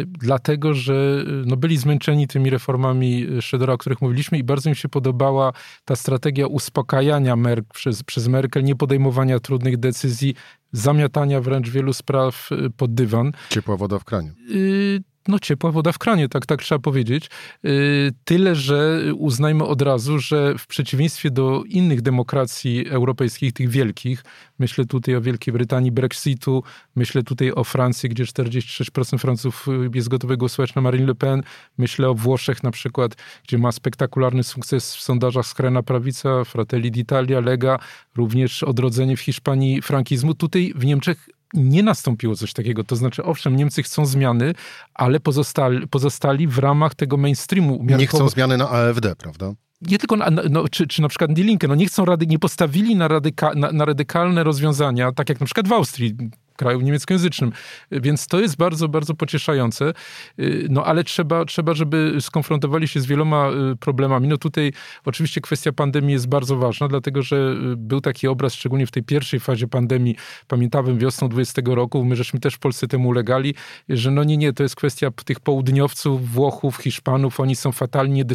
dlatego, 0.08 0.74
że 0.74 1.26
no, 1.46 1.58
byli 1.58 1.78
zmęczeni 1.78 2.28
tymi 2.28 2.50
reformami 2.50 3.28
Schrödera, 3.28 3.72
o 3.72 3.78
których 3.78 4.02
mówiliśmy 4.02 4.38
i 4.38 4.44
bardzo 4.44 4.70
im 4.70 4.76
się 4.76 4.90
podobała 4.90 5.54
ta 5.86 5.96
strategia 5.96 6.48
uspokajania 6.48 7.36
Mer 7.36 7.66
przez, 7.74 8.04
przez 8.04 8.28
Merkel, 8.28 8.64
nie 8.64 8.76
podejmowania 8.76 9.40
trudnych 9.40 9.78
decyzji, 9.78 10.36
zamiatania 10.74 11.42
wręcz 11.42 11.70
wielu 11.70 11.94
spraw 11.94 12.50
y, 12.52 12.70
pod 12.70 12.94
dywan. 12.94 13.32
Ciepła 13.50 13.78
woda 13.78 14.00
w 14.00 14.04
kranie. 14.04 14.34
Y, 14.52 15.04
no 15.28 15.40
ciepła 15.40 15.72
woda 15.72 15.92
w 15.92 15.98
kranie, 15.98 16.30
tak, 16.30 16.46
tak 16.46 16.64
trzeba 16.64 16.80
powiedzieć. 16.80 17.30
Y, 17.66 18.12
tyle, 18.24 18.56
że 18.56 19.02
uznajmy 19.18 19.64
od 19.64 19.82
razu, 19.82 20.20
że 20.20 20.58
w 20.58 20.68
przeciwieństwie 20.68 21.32
do 21.32 21.64
innych 21.68 22.02
demokracji 22.02 22.90
europejskich, 22.90 23.54
tych 23.54 23.70
wielkich, 23.70 24.24
myślę 24.60 24.86
tutaj 24.86 25.16
o 25.16 25.22
Wielkiej 25.22 25.54
Brytanii, 25.54 25.92
Brexitu, 25.92 26.64
myślę 26.96 27.24
tutaj 27.24 27.52
o 27.52 27.64
Francji, 27.64 28.10
gdzie 28.10 28.24
46% 28.24 29.18
Francuzów 29.18 29.68
jest 29.94 30.10
gotowych 30.10 30.38
głosować 30.38 30.76
na 30.76 30.82
Marine 30.82 31.08
Le 31.08 31.16
Pen, 31.16 31.44
myślę 31.78 32.10
o 32.10 32.14
Włoszech 32.14 32.64
na 32.64 32.72
przykład, 32.72 33.16
gdzie 33.48 33.58
ma 33.58 33.72
spektakularny 33.72 34.44
sukces 34.44 34.96
w 34.96 35.02
sondażach 35.02 35.46
skrajna 35.46 35.84
prawica, 35.84 36.44
Fratelli 36.44 36.92
d'Italia, 36.92 37.46
Lega, 37.46 37.80
również 38.16 38.64
odrodzenie 38.64 39.18
w 39.18 39.22
Hiszpanii 39.22 39.82
frankizmu. 39.82 40.34
Tutaj 40.34 40.74
w 40.76 40.86
Niemczech 40.86 41.30
nie 41.54 41.84
nastąpiło 41.84 42.36
coś 42.36 42.54
takiego. 42.54 42.84
To 42.84 42.96
znaczy, 42.96 43.24
owszem, 43.24 43.56
Niemcy 43.56 43.84
chcą 43.84 44.06
zmiany, 44.06 44.54
ale 44.94 45.20
pozostali, 45.20 45.88
pozostali 45.88 46.48
w 46.48 46.58
ramach 46.58 46.96
tego 46.96 47.18
mainstreamu. 47.18 47.86
Nie 47.98 48.08
chcą 48.08 48.30
zmiany 48.30 48.58
na 48.58 48.70
AfD, 48.70 49.16
prawda? 49.16 49.54
nie 49.88 49.98
tylko, 49.98 50.16
na, 50.16 50.30
no, 50.50 50.70
czy, 50.70 50.88
czy 50.88 51.02
na 51.02 51.08
przykład 51.08 51.34
Die 51.34 51.44
Linke, 51.44 51.68
no 51.68 51.76
nie 51.76 51.86
chcą 51.86 52.06
rady, 52.06 52.28
nie 52.28 52.40
postawili 52.40 52.96
na, 52.96 53.08
radyka, 53.08 53.52
na, 53.56 53.72
na 53.72 53.86
radykalne 53.86 54.44
rozwiązania, 54.44 55.12
tak 55.12 55.30
jak 55.30 55.40
na 55.40 55.46
przykład 55.46 55.68
w 55.68 55.74
Austrii, 55.74 56.16
kraju 56.54 56.82
niemieckojęzycznym. 56.82 57.52
Więc 57.92 58.28
to 58.28 58.40
jest 58.40 58.58
bardzo, 58.58 58.88
bardzo 58.88 59.14
pocieszające. 59.14 59.94
Y, 60.40 60.68
no 60.70 60.86
ale 60.86 61.04
trzeba, 61.04 61.46
trzeba, 61.46 61.74
żeby 61.74 62.18
skonfrontowali 62.20 62.88
się 62.88 63.00
z 63.00 63.06
wieloma 63.06 63.50
y, 63.72 63.76
problemami. 63.76 64.28
No 64.28 64.38
tutaj 64.38 64.74
oczywiście 65.06 65.42
kwestia 65.42 65.72
pandemii 65.72 66.14
jest 66.14 66.28
bardzo 66.28 66.58
ważna, 66.58 66.88
dlatego 66.88 67.22
że 67.22 67.36
y, 67.74 67.78
był 67.78 68.02
taki 68.02 68.28
obraz, 68.28 68.54
szczególnie 68.54 68.88
w 68.88 68.92
tej 68.92 69.04
pierwszej 69.04 69.40
fazie 69.40 69.68
pandemii, 69.68 70.16
pamiętałem 70.48 70.98
wiosną 70.98 71.30
20 71.30 71.62
roku, 71.66 72.06
my 72.06 72.16
żeśmy 72.16 72.40
też 72.40 72.56
w 72.56 72.60
Polsce 72.60 72.88
temu 72.88 73.10
ulegali, 73.10 73.56
że 73.90 74.12
no 74.12 74.24
nie, 74.24 74.38
nie, 74.38 74.54
to 74.54 74.64
jest 74.64 74.76
kwestia 74.76 75.12
tych 75.26 75.40
południowców, 75.40 76.32
Włochów, 76.32 76.78
Hiszpanów, 76.78 77.40
oni 77.40 77.56
są 77.56 77.72
fatalnie 77.72 78.26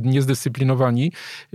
niezdyscyplinowani. 0.00 1.12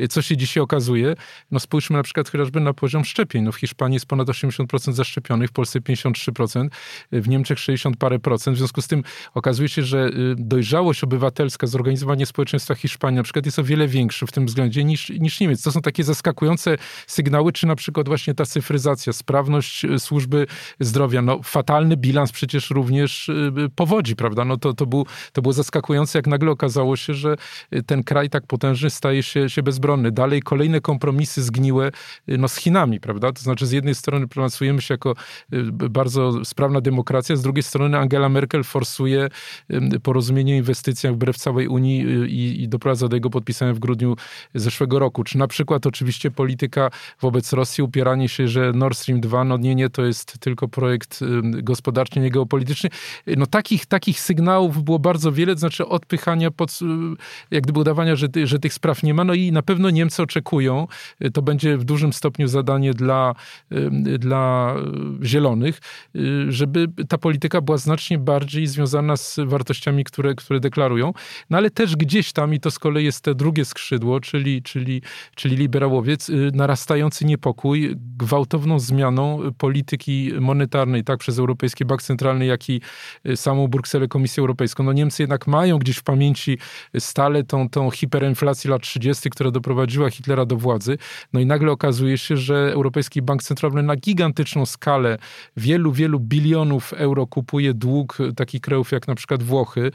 Co 0.09 0.21
się 0.21 0.37
dzisiaj 0.37 0.63
okazuje? 0.63 1.15
No 1.51 1.59
spójrzmy 1.59 1.97
na 1.97 2.03
przykład 2.03 2.29
chociażby 2.29 2.59
na 2.59 2.73
poziom 2.73 3.05
szczepień. 3.05 3.43
No 3.43 3.51
w 3.51 3.55
Hiszpanii 3.55 3.95
jest 3.95 4.05
ponad 4.05 4.27
80% 4.27 4.93
zaszczepionych, 4.93 5.49
w 5.49 5.53
Polsce 5.53 5.81
50 5.81 6.12
53%, 6.13 6.69
w 7.11 7.27
Niemczech 7.27 7.59
60 7.59 7.97
parę 7.97 8.19
procent. 8.19 8.55
W 8.55 8.59
związku 8.59 8.81
z 8.81 8.87
tym 8.87 9.03
okazuje 9.33 9.69
się, 9.69 9.83
że 9.83 10.07
y, 10.07 10.35
dojrzałość 10.37 11.03
obywatelska, 11.03 11.67
zorganizowanie 11.67 12.25
społeczeństwa 12.25 12.75
Hiszpanii 12.75 13.17
na 13.17 13.23
przykład 13.23 13.45
jest 13.45 13.59
o 13.59 13.63
wiele 13.63 13.87
większe 13.87 14.27
w 14.27 14.31
tym 14.31 14.45
względzie 14.45 14.83
niż, 14.83 15.09
niż 15.09 15.39
Niemiec. 15.39 15.61
To 15.61 15.71
są 15.71 15.81
takie 15.81 16.03
zaskakujące 16.03 16.77
sygnały, 17.07 17.51
czy 17.51 17.67
na 17.67 17.75
przykład 17.75 18.07
właśnie 18.07 18.33
ta 18.33 18.45
cyfryzacja, 18.45 19.13
sprawność 19.13 19.85
y, 19.85 19.99
służby 19.99 20.47
zdrowia. 20.79 21.21
No, 21.21 21.39
fatalny 21.43 21.97
bilans 21.97 22.31
przecież 22.31 22.69
również 22.69 23.29
y, 23.29 23.51
powodzi, 23.75 24.15
prawda? 24.15 24.45
No 24.45 24.57
to, 24.57 24.73
to, 24.73 24.85
był, 24.85 25.05
to 25.33 25.41
było 25.41 25.53
zaskakujące, 25.53 26.19
jak 26.19 26.27
nagle 26.27 26.51
okazało 26.51 26.95
się, 26.95 27.13
że 27.13 27.35
ten 27.85 28.03
kraj 28.03 28.29
tak 28.29 28.47
potężny 28.47 28.89
staje 28.89 29.23
się, 29.23 29.49
się 29.49 29.63
bezbronny. 29.63 30.11
Dalej 30.11 30.41
kolejne 30.41 30.81
kompromisy 30.81 31.43
zgniłe 31.43 31.91
no, 32.27 32.47
z 32.47 32.55
Chinami, 32.55 32.99
prawda? 32.99 33.31
To 33.31 33.41
znaczy 33.41 33.67
z 33.67 33.71
jednej 33.71 33.95
strony 33.95 34.27
pracujemy 34.27 34.81
się 34.81 34.93
jako 34.93 35.15
bardzo 35.73 36.02
bardzo 36.03 36.45
sprawna 36.45 36.81
demokracja, 36.81 37.35
z 37.35 37.41
drugiej 37.41 37.63
strony 37.63 37.97
Angela 37.97 38.29
Merkel 38.29 38.63
forsuje 38.63 39.29
porozumienie 40.03 40.53
o 40.53 40.57
inwestycjach 40.57 41.13
wbrew 41.13 41.37
całej 41.37 41.67
Unii 41.67 42.23
y, 42.23 42.27
i, 42.27 42.63
i 42.63 42.67
doprowadza 42.67 43.07
do 43.07 43.15
jego 43.15 43.29
podpisania 43.29 43.73
w 43.73 43.79
grudniu 43.79 44.15
zeszłego 44.55 44.99
roku. 44.99 45.23
Czy 45.23 45.37
na 45.37 45.47
przykład 45.47 45.87
oczywiście 45.87 46.31
polityka 46.31 46.89
wobec 47.21 47.53
Rosji, 47.53 47.83
upieranie 47.83 48.29
się, 48.29 48.47
że 48.47 48.73
Nord 48.73 48.97
Stream 48.97 49.21
2, 49.21 49.43
no 49.43 49.57
nie, 49.57 49.75
nie, 49.75 49.89
to 49.89 50.05
jest 50.05 50.39
tylko 50.39 50.67
projekt 50.67 51.19
gospodarczy, 51.43 52.19
nie 52.19 52.29
geopolityczny. 52.29 52.89
No 53.37 53.45
takich, 53.45 53.85
takich 53.85 54.19
sygnałów 54.19 54.83
było 54.83 54.99
bardzo 54.99 55.31
wiele, 55.31 55.53
to 55.53 55.59
znaczy 55.59 55.85
odpychania, 55.85 56.51
pod, 56.51 56.71
y, 56.81 56.85
jak 57.51 57.63
gdyby 57.63 57.79
udawania, 57.79 58.15
że, 58.15 58.27
że 58.43 58.59
tych 58.59 58.73
spraw 58.73 59.03
nie 59.03 59.13
ma. 59.13 59.23
No 59.23 59.33
i 59.33 59.51
na 59.51 59.61
pewno 59.61 59.89
Niemcy 59.89 60.23
oczekują, 60.23 60.87
y, 61.25 61.31
to 61.31 61.41
będzie 61.41 61.77
w 61.77 61.83
dużym 61.83 62.13
stopniu 62.13 62.47
zadanie 62.47 62.93
dla, 62.93 63.35
dla 64.19 64.75
zielonych, 65.23 65.81
żeby 66.47 66.87
ta 67.09 67.17
polityka 67.17 67.61
była 67.61 67.77
znacznie 67.77 68.17
bardziej 68.17 68.67
związana 68.67 69.17
z 69.17 69.39
wartościami, 69.45 70.03
które, 70.03 70.35
które 70.35 70.59
deklarują. 70.59 71.13
No 71.49 71.57
ale 71.57 71.69
też 71.69 71.95
gdzieś 71.95 72.33
tam, 72.33 72.53
i 72.53 72.59
to 72.59 72.71
z 72.71 72.79
kolei 72.79 73.05
jest 73.05 73.21
te 73.21 73.35
drugie 73.35 73.65
skrzydło, 73.65 74.19
czyli, 74.19 74.61
czyli, 74.61 75.01
czyli 75.35 75.55
liberałowiec, 75.55 76.29
y, 76.29 76.51
narastający 76.53 77.25
niepokój 77.25 77.95
gwałtowną 78.17 78.79
zmianą 78.79 79.39
polityki 79.57 80.31
monetarnej, 80.39 81.03
tak 81.03 81.19
przez 81.19 81.39
Europejski 81.39 81.85
Bank 81.85 82.01
Centralny, 82.01 82.45
jak 82.45 82.69
i 82.69 82.81
y, 83.27 83.37
samą 83.37 83.67
Brukselę, 83.67 84.07
Komisję 84.07 84.41
Europejską. 84.41 84.83
No 84.83 84.93
Niemcy 84.93 85.23
jednak 85.23 85.47
mają 85.47 85.77
gdzieś 85.77 85.97
w 85.97 86.03
pamięci 86.03 86.57
stale 86.99 87.43
tą, 87.43 87.69
tą 87.69 87.91
hiperinflację 87.91 88.71
lat 88.71 88.81
30., 88.81 89.29
która 89.29 89.51
doprowadziła 89.51 90.09
Hitlera 90.09 90.45
do 90.45 90.57
władzy. 90.57 90.97
No 91.33 91.39
i 91.39 91.45
nagle 91.45 91.71
okazuje 91.71 92.17
się, 92.17 92.37
że 92.37 92.71
Europejski 92.73 93.21
Bank 93.21 93.43
Centralny 93.43 93.83
na 93.83 93.95
gigantyczną 93.95 94.65
skalę 94.65 95.17
wielu, 95.57 95.82
wielu 95.91 96.19
bilionów 96.19 96.93
euro 96.93 97.27
kupuje 97.27 97.73
dług 97.73 98.17
takich 98.35 98.61
krajów 98.61 98.91
jak 98.91 99.07
na 99.07 99.15
przykład 99.15 99.43
Włochy. 99.43 99.91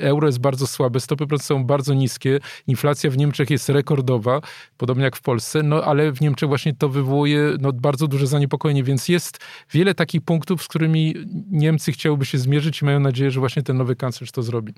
Euro 0.00 0.26
jest 0.26 0.38
bardzo 0.38 0.66
słabe, 0.66 1.00
stopy 1.00 1.26
procentowe 1.26 1.40
są 1.40 1.64
bardzo 1.64 1.94
niskie, 1.94 2.40
inflacja 2.66 3.10
w 3.10 3.16
Niemczech 3.16 3.50
jest 3.50 3.68
rekordowa, 3.68 4.40
podobnie 4.76 5.04
jak 5.04 5.16
w 5.16 5.22
Polsce, 5.22 5.62
no 5.62 5.84
ale 5.84 6.12
w 6.12 6.20
Niemczech 6.20 6.48
właśnie 6.48 6.74
to 6.74 6.88
wywołuje 6.88 7.56
no, 7.60 7.72
bardzo 7.72 8.06
duże 8.06 8.26
zaniepokojenie, 8.26 8.84
więc 8.84 9.08
jest 9.08 9.38
wiele 9.72 9.94
takich 9.94 10.22
punktów, 10.22 10.62
z 10.62 10.68
którymi 10.68 11.14
Niemcy 11.50 11.92
chciałyby 11.92 12.24
się 12.24 12.38
zmierzyć 12.38 12.82
i 12.82 12.84
mają 12.84 13.00
nadzieję, 13.00 13.30
że 13.30 13.40
właśnie 13.40 13.62
ten 13.62 13.76
nowy 13.76 13.96
kanclerz 13.96 14.32
to 14.32 14.42
zrobi. 14.42 14.74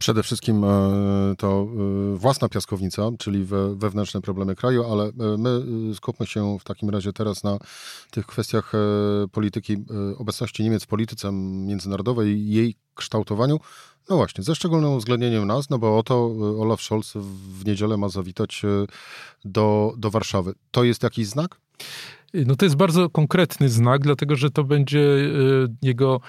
Przede 0.00 0.22
wszystkim 0.22 0.64
e, 0.64 0.68
to 1.38 1.66
e, 2.14 2.16
własna 2.16 2.48
piaskownica, 2.48 3.02
czyli 3.18 3.44
wewnętrzne 3.74 4.20
problemy 4.20 4.54
kraju, 4.54 4.92
ale 4.92 5.04
e, 5.04 5.12
my 5.38 5.62
skupmy 5.94 6.26
się 6.26 6.58
w 6.58 6.64
takim 6.64 6.90
razie 6.90 7.12
teraz 7.12 7.44
na 7.44 7.58
tych 8.10 8.26
kwestiach 8.26 8.72
polityki, 9.32 9.76
obecności 10.18 10.62
Niemiec 10.62 10.84
w 10.84 10.86
polityce 10.86 11.32
międzynarodowej 11.32 12.28
i 12.28 12.50
jej 12.50 12.74
kształtowaniu. 12.94 13.60
No 14.10 14.16
właśnie, 14.16 14.44
ze 14.44 14.54
szczególnym 14.54 14.90
uwzględnieniem 14.90 15.46
nas, 15.46 15.70
no 15.70 15.78
bo 15.78 15.98
oto 15.98 16.26
Olaf 16.60 16.82
Scholz 16.82 17.12
w 17.58 17.66
niedzielę 17.66 17.96
ma 17.96 18.08
zawitać 18.08 18.62
do, 19.44 19.94
do 19.96 20.10
Warszawy. 20.10 20.54
To 20.70 20.84
jest 20.84 21.02
jakiś 21.02 21.26
znak? 21.26 21.60
No 22.34 22.56
to 22.56 22.64
jest 22.66 22.76
bardzo 22.76 23.10
konkretny 23.10 23.68
znak, 23.68 24.02
dlatego 24.02 24.36
że 24.36 24.50
to 24.50 24.64
będzie 24.64 25.00
jego 25.82 26.20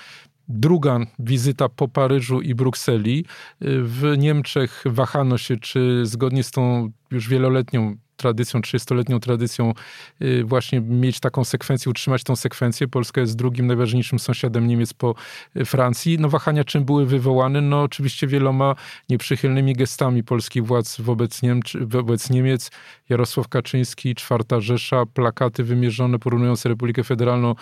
druga 0.51 0.99
wizyta 1.19 1.69
po 1.69 1.87
Paryżu 1.87 2.41
i 2.41 2.55
Brukseli. 2.55 3.25
W 3.61 4.13
Niemczech 4.17 4.83
wahano 4.85 5.37
się, 5.37 5.57
czy 5.57 6.05
zgodnie 6.05 6.43
z 6.43 6.51
tą 6.51 6.91
już 7.11 7.29
wieloletnią 7.29 7.95
tradycją, 8.21 8.59
30-letnią 8.59 9.19
tradycją 9.19 9.73
y, 10.21 10.43
właśnie 10.43 10.81
mieć 10.81 11.19
taką 11.19 11.43
sekwencję, 11.43 11.89
utrzymać 11.89 12.23
tą 12.23 12.35
sekwencję. 12.35 12.87
Polska 12.87 13.21
jest 13.21 13.35
drugim 13.35 13.67
najważniejszym 13.67 14.19
sąsiadem 14.19 14.67
Niemiec 14.67 14.93
po 14.93 15.15
y, 15.55 15.65
Francji. 15.65 16.17
No 16.19 16.29
wahania 16.29 16.63
czym 16.63 16.83
były 16.85 17.05
wywołane? 17.05 17.61
No 17.61 17.81
oczywiście 17.81 18.27
wieloma 18.27 18.75
nieprzychylnymi 19.09 19.73
gestami 19.73 20.23
polskich 20.23 20.65
władz 20.65 21.01
wobec, 21.01 21.41
Niemcz, 21.41 21.77
wobec 21.81 22.29
Niemiec. 22.29 22.71
Jarosław 23.09 23.47
Kaczyński, 23.47 24.15
Czwarta 24.15 24.61
Rzesza, 24.61 25.05
plakaty 25.05 25.63
wymierzone 25.63 26.19
porównujące 26.19 26.69
Republikę 26.69 27.03
Federalną 27.03 27.55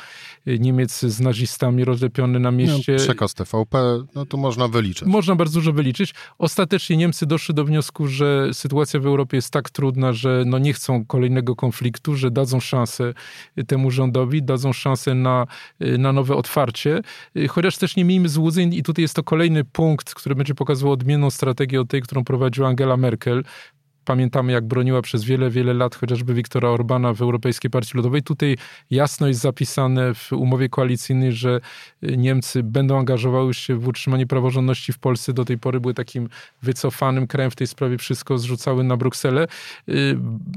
y, 0.48 0.60
Niemiec 0.60 1.00
z 1.00 1.20
nazistami 1.20 1.86
rozlepione 1.86 2.40
na 2.40 2.52
mieście. 2.52 2.94
No, 2.94 3.00
przekaz 3.00 3.34
TVP, 3.34 4.04
no 4.16 4.26
to 4.26 4.38
można 4.38 4.68
wyliczyć. 4.68 5.08
Można 5.08 5.36
bardzo 5.36 5.54
dużo 5.54 5.74
wyliczyć. 5.74 6.14
Ostatecznie 6.38 6.98
Niemcy 6.98 7.26
doszli 7.26 7.56
do 7.56 7.66
wniosku, 7.66 8.08
że 8.08 8.54
sytuacja 8.54 9.00
w 9.00 9.06
Europie 9.06 9.38
jest 9.38 9.52
tak 9.52 9.70
trudna, 9.70 10.14
że 10.14 10.44
no 10.50 10.60
nie 10.60 10.74
chcą 10.74 11.06
kolejnego 11.06 11.56
konfliktu, 11.56 12.16
że 12.16 12.32
dadzą 12.32 12.60
szansę 12.60 13.14
temu 13.68 13.92
rządowi, 13.92 14.44
dadzą 14.44 14.74
szansę 14.74 15.16
na, 15.16 15.48
na 15.80 16.14
nowe 16.14 16.36
otwarcie. 16.36 17.02
Chociaż 17.50 17.78
też 17.78 17.96
nie 17.96 18.06
miejmy 18.06 18.30
złudzeń 18.30 18.74
i 18.74 18.84
tutaj 18.84 19.02
jest 19.02 19.16
to 19.16 19.24
kolejny 19.24 19.64
punkt, 19.64 20.14
który 20.14 20.36
będzie 20.36 20.56
pokazywał 20.56 20.92
odmienną 20.92 21.30
strategię 21.30 21.82
od 21.82 21.90
tej, 21.90 22.02
którą 22.02 22.24
prowadziła 22.24 22.68
Angela 22.68 22.98
Merkel 22.98 23.44
pamiętamy 24.10 24.52
jak 24.52 24.68
broniła 24.68 25.02
przez 25.02 25.24
wiele, 25.24 25.50
wiele 25.50 25.74
lat 25.74 25.96
chociażby 25.96 26.34
Wiktora 26.34 26.70
Orbana 26.70 27.14
w 27.14 27.22
Europejskiej 27.22 27.72
Partii 27.72 27.98
Ludowej. 27.98 28.24
Tutaj 28.24 28.58
jasno 28.92 29.28
jest 29.28 29.40
zapisane 29.40 30.14
w 30.14 30.32
umowie 30.34 30.70
koalicyjnej, 30.70 31.32
że 31.32 31.60
Niemcy 32.02 32.64
będą 32.64 33.00
angażowały 33.00 33.54
się 33.54 33.76
w 33.76 33.88
utrzymanie 33.88 34.28
praworządności 34.28 34.94
w 34.94 35.00
Polsce. 35.00 35.34
Do 35.34 35.46
tej 35.46 35.58
pory 35.58 35.80
były 35.80 35.94
takim 35.94 36.30
wycofanym 36.62 37.28
krajem 37.28 37.52
w 37.52 37.56
tej 37.56 37.68
sprawie, 37.68 37.98
wszystko 37.98 38.38
zrzucały 38.38 38.84
na 38.84 38.98
Brukselę. 38.98 39.48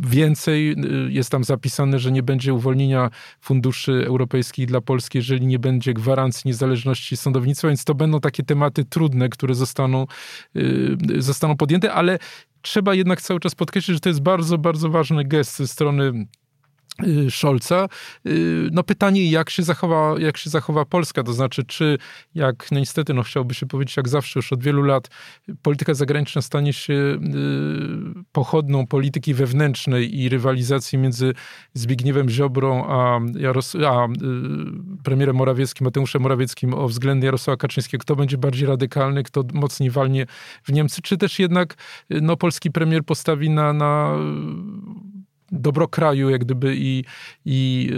Więcej 0.02 0.76
jest 1.09 1.30
tam 1.30 1.44
zapisane, 1.44 1.99
że 1.99 2.12
nie 2.12 2.23
będzie 2.23 2.54
uwolnienia 2.54 3.11
funduszy 3.40 4.04
europejskich 4.06 4.66
dla 4.66 4.80
Polski, 4.80 5.18
jeżeli 5.18 5.47
nie 5.47 5.59
będzie 5.59 5.94
gwarancji 5.94 6.42
niezależności 6.49 7.16
sądownictwa, 7.16 7.68
więc 7.68 7.85
to 7.85 7.94
będą 7.94 8.21
takie 8.21 8.42
tematy 8.42 8.85
trudne, 8.85 9.28
które 9.28 9.54
zostaną, 9.54 10.06
zostaną 11.18 11.56
podjęte, 11.56 11.92
ale 11.92 12.18
trzeba 12.62 12.95
jednak 12.95 13.23
cały 13.23 13.40
czas 13.40 13.54
podkreślić, 13.54 13.97
że 13.97 14.00
to 14.00 14.09
jest 14.09 14.23
bardzo, 14.23 14.59
bardzo 14.59 14.90
ważny 14.90 15.25
gest 15.25 15.57
ze 15.57 15.69
strony 15.69 16.26
Scholza. 17.30 17.88
Y, 18.26 18.68
no 18.72 18.82
pytanie, 18.82 19.30
jak 19.30 19.50
się, 19.50 19.62
zachowa, 19.62 20.14
jak 20.18 20.37
się 20.37 20.50
zachowa 20.50 20.84
Polska, 20.84 21.22
to 21.22 21.32
znaczy, 21.32 21.64
czy 21.64 21.99
jak, 22.34 22.72
no 22.72 22.80
niestety, 22.80 23.14
no 23.14 23.22
chciałoby 23.22 23.54
się 23.54 23.66
powiedzieć, 23.66 23.96
jak 23.96 24.08
zawsze 24.08 24.38
już 24.38 24.52
od 24.52 24.62
wielu 24.62 24.82
lat, 24.82 25.08
polityka 25.62 25.94
zagraniczna 25.94 26.42
stanie 26.42 26.72
się 26.72 26.92
y, 26.92 27.18
pochodną 28.32 28.87
polityki 28.87 29.34
wewnętrznej 29.34 30.20
i 30.20 30.28
rywalizacji 30.28 30.99
między 30.99 31.34
Zbigniewem 31.75 32.28
Ziobrą 32.28 32.84
a, 32.88 33.20
Jaros 33.38 33.75
a 33.75 34.06
premierem 35.04 35.37
Morawieckim, 35.37 35.84
Mateuszem 35.84 36.22
Morawieckim 36.22 36.75
o 36.75 36.88
względy 36.88 37.26
Jarosława 37.26 37.56
Kaczyńskiego, 37.56 38.02
kto 38.02 38.16
będzie 38.16 38.38
bardziej 38.38 38.68
radykalny, 38.68 39.22
kto 39.22 39.44
mocniej 39.52 39.90
walnie 39.90 40.26
w 40.64 40.72
Niemcy, 40.72 41.02
czy 41.02 41.16
też 41.16 41.38
jednak 41.38 41.75
no, 42.11 42.37
polski 42.37 42.70
premier 42.70 43.04
postawi 43.04 43.50
na, 43.50 43.72
na 43.72 44.18
dobro 45.52 45.88
kraju, 45.88 46.30
jak 46.30 46.44
gdyby 46.44 46.76
i, 46.76 47.04
i, 47.44 47.90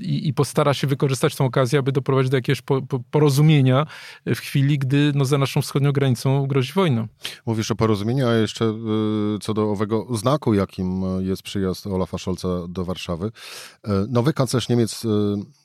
i, 0.00 0.28
i, 0.28 0.34
postara 0.34 0.74
się 0.74 0.86
wykorzystać 0.86 1.36
tą 1.36 1.44
okazję, 1.44 1.78
aby 1.78 1.92
doprowadzić 1.92 2.30
do 2.30 2.36
jakiegoś 2.36 2.62
po, 2.62 2.82
po, 2.82 3.00
porozumienia 3.10 3.86
w 4.26 4.38
chwili, 4.38 4.78
gdy 4.78 5.12
no, 5.14 5.24
za 5.24 5.38
naszą 5.38 5.62
wschodnią 5.62 5.92
granicą 5.92 6.46
grozi 6.46 6.72
wojna. 6.72 7.06
Mówisz 7.46 7.70
o 7.70 7.74
porozumieniu, 7.74 8.28
a 8.28 8.34
jeszcze 8.34 8.64
y, 8.64 9.38
co 9.40 9.54
do 9.54 9.70
owego 9.70 10.06
znaku, 10.16 10.54
jakim 10.54 11.02
jest 11.20 11.42
przyjazd 11.42 11.86
Olafa 11.86 12.18
Scholza 12.18 12.48
do 12.68 12.84
Warszawy. 12.84 13.26
Y, 13.26 13.90
nowy 14.08 14.32
kanclerz 14.32 14.68
Niemiec 14.68 15.04
y, 15.04 15.08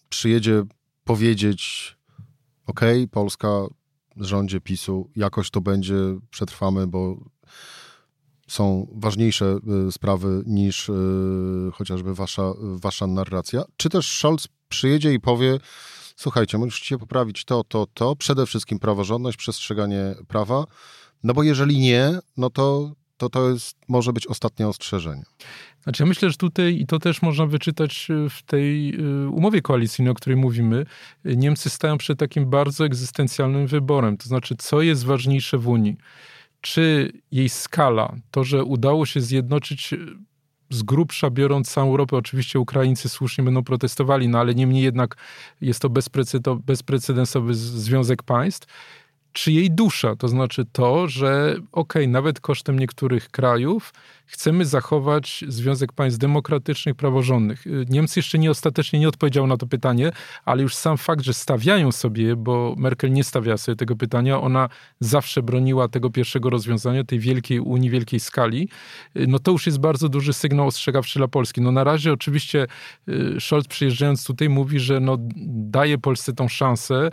przyjedzie 0.09 0.63
powiedzieć 1.03 1.95
ok, 2.65 2.81
Polska 3.11 3.47
rządzie 4.17 4.61
PiSu, 4.61 5.09
jakoś 5.15 5.49
to 5.49 5.61
będzie, 5.61 5.95
przetrwamy, 6.29 6.87
bo 6.87 7.17
są 8.49 8.87
ważniejsze 8.91 9.59
y, 9.87 9.91
sprawy 9.91 10.43
niż 10.45 10.89
y, 10.89 10.93
chociażby 11.73 12.15
wasza, 12.15 12.53
wasza 12.59 13.07
narracja? 13.07 13.63
Czy 13.77 13.89
też 13.89 14.19
Scholz 14.19 14.47
przyjedzie 14.69 15.13
i 15.13 15.19
powie, 15.19 15.59
słuchajcie, 16.15 16.57
musicie 16.57 16.97
poprawić 16.97 17.45
to, 17.45 17.63
to, 17.63 17.87
to, 17.93 18.15
przede 18.15 18.45
wszystkim 18.45 18.79
praworządność, 18.79 19.37
przestrzeganie 19.37 20.15
prawa, 20.27 20.65
no 21.23 21.33
bo 21.33 21.43
jeżeli 21.43 21.79
nie, 21.79 22.19
no 22.37 22.49
to 22.49 22.91
to, 23.17 23.29
to 23.29 23.49
jest, 23.49 23.77
może 23.87 24.13
być 24.13 24.27
ostatnie 24.27 24.67
ostrzeżenie. 24.67 25.23
Znaczy, 25.83 26.03
ja 26.03 26.07
myślę, 26.07 26.29
że 26.29 26.37
tutaj, 26.37 26.75
i 26.79 26.85
to 26.85 26.99
też 26.99 27.21
można 27.21 27.45
wyczytać 27.45 28.07
y, 28.09 28.29
w 28.29 28.43
tej 28.43 28.97
umowie 29.31 29.61
koalicyjnej, 29.61 30.11
o 30.11 30.15
której 30.15 30.37
mówimy, 30.37 30.85
Niemcy 31.25 31.69
stają 31.69 31.97
przed 31.97 32.19
takim 32.19 32.49
bardzo 32.49 32.85
egzystencjalnym 32.85 33.67
wyborem. 33.67 34.17
To 34.17 34.27
znaczy, 34.27 34.55
co 34.57 34.81
jest 34.81 35.05
ważniejsze 35.05 35.57
w 35.57 35.67
Unii? 35.67 35.97
Czy 36.61 37.11
jej 37.31 37.49
skala, 37.49 38.15
to, 38.31 38.43
że 38.43 38.63
udało 38.63 39.05
się 39.05 39.21
zjednoczyć 39.21 39.93
z 40.69 40.83
grubsza 40.83 41.29
biorąc 41.29 41.71
całą 41.71 41.89
Europę, 41.89 42.17
oczywiście 42.17 42.59
Ukraińcy 42.59 43.09
słusznie 43.09 43.43
będą 43.43 43.63
protestowali, 43.63 44.27
no 44.27 44.39
ale 44.39 44.55
niemniej 44.55 44.83
jednak 44.83 45.15
jest 45.61 45.79
to 45.79 45.89
bezprecedensowy 46.55 47.53
związek 47.53 48.23
państw, 48.23 48.67
czy 49.31 49.51
jej 49.51 49.71
dusza, 49.71 50.15
to 50.15 50.27
znaczy 50.27 50.65
to, 50.71 51.07
że 51.07 51.51
okej, 51.51 51.63
okay, 51.71 52.07
nawet 52.07 52.39
kosztem 52.39 52.79
niektórych 52.79 53.29
krajów 53.29 53.93
chcemy 54.25 54.65
zachować 54.65 55.45
Związek 55.47 55.93
Państw 55.93 56.19
Demokratycznych, 56.19 56.95
praworządnych. 56.95 57.65
Niemcy 57.89 58.19
jeszcze 58.19 58.39
nie 58.39 58.51
ostatecznie 58.51 58.99
nie 58.99 59.07
odpowiedziały 59.07 59.47
na 59.47 59.57
to 59.57 59.67
pytanie, 59.67 60.11
ale 60.45 60.63
już 60.63 60.75
sam 60.75 60.97
fakt, 60.97 61.21
że 61.23 61.33
stawiają 61.33 61.91
sobie, 61.91 62.35
bo 62.35 62.75
Merkel 62.77 63.11
nie 63.11 63.23
stawiała 63.23 63.57
sobie 63.57 63.75
tego 63.75 63.95
pytania, 63.95 64.41
ona 64.41 64.69
zawsze 64.99 65.43
broniła 65.43 65.87
tego 65.87 66.09
pierwszego 66.09 66.49
rozwiązania, 66.49 67.03
tej 67.03 67.19
wielkiej 67.19 67.59
Unii, 67.59 67.89
wielkiej 67.89 68.19
skali, 68.19 68.69
no 69.15 69.39
to 69.39 69.51
już 69.51 69.65
jest 69.65 69.79
bardzo 69.79 70.09
duży 70.09 70.33
sygnał 70.33 70.67
ostrzegawczy 70.67 71.19
dla 71.19 71.27
Polski. 71.27 71.61
No 71.61 71.71
na 71.71 71.83
razie 71.83 72.13
oczywiście 72.13 72.67
y, 73.09 73.35
Scholz 73.39 73.67
przyjeżdżając 73.67 74.25
tutaj 74.25 74.49
mówi, 74.49 74.79
że 74.79 74.99
no 74.99 75.17
daje 75.47 75.97
Polsce 75.97 76.33
tą 76.33 76.47
szansę, 76.47 77.09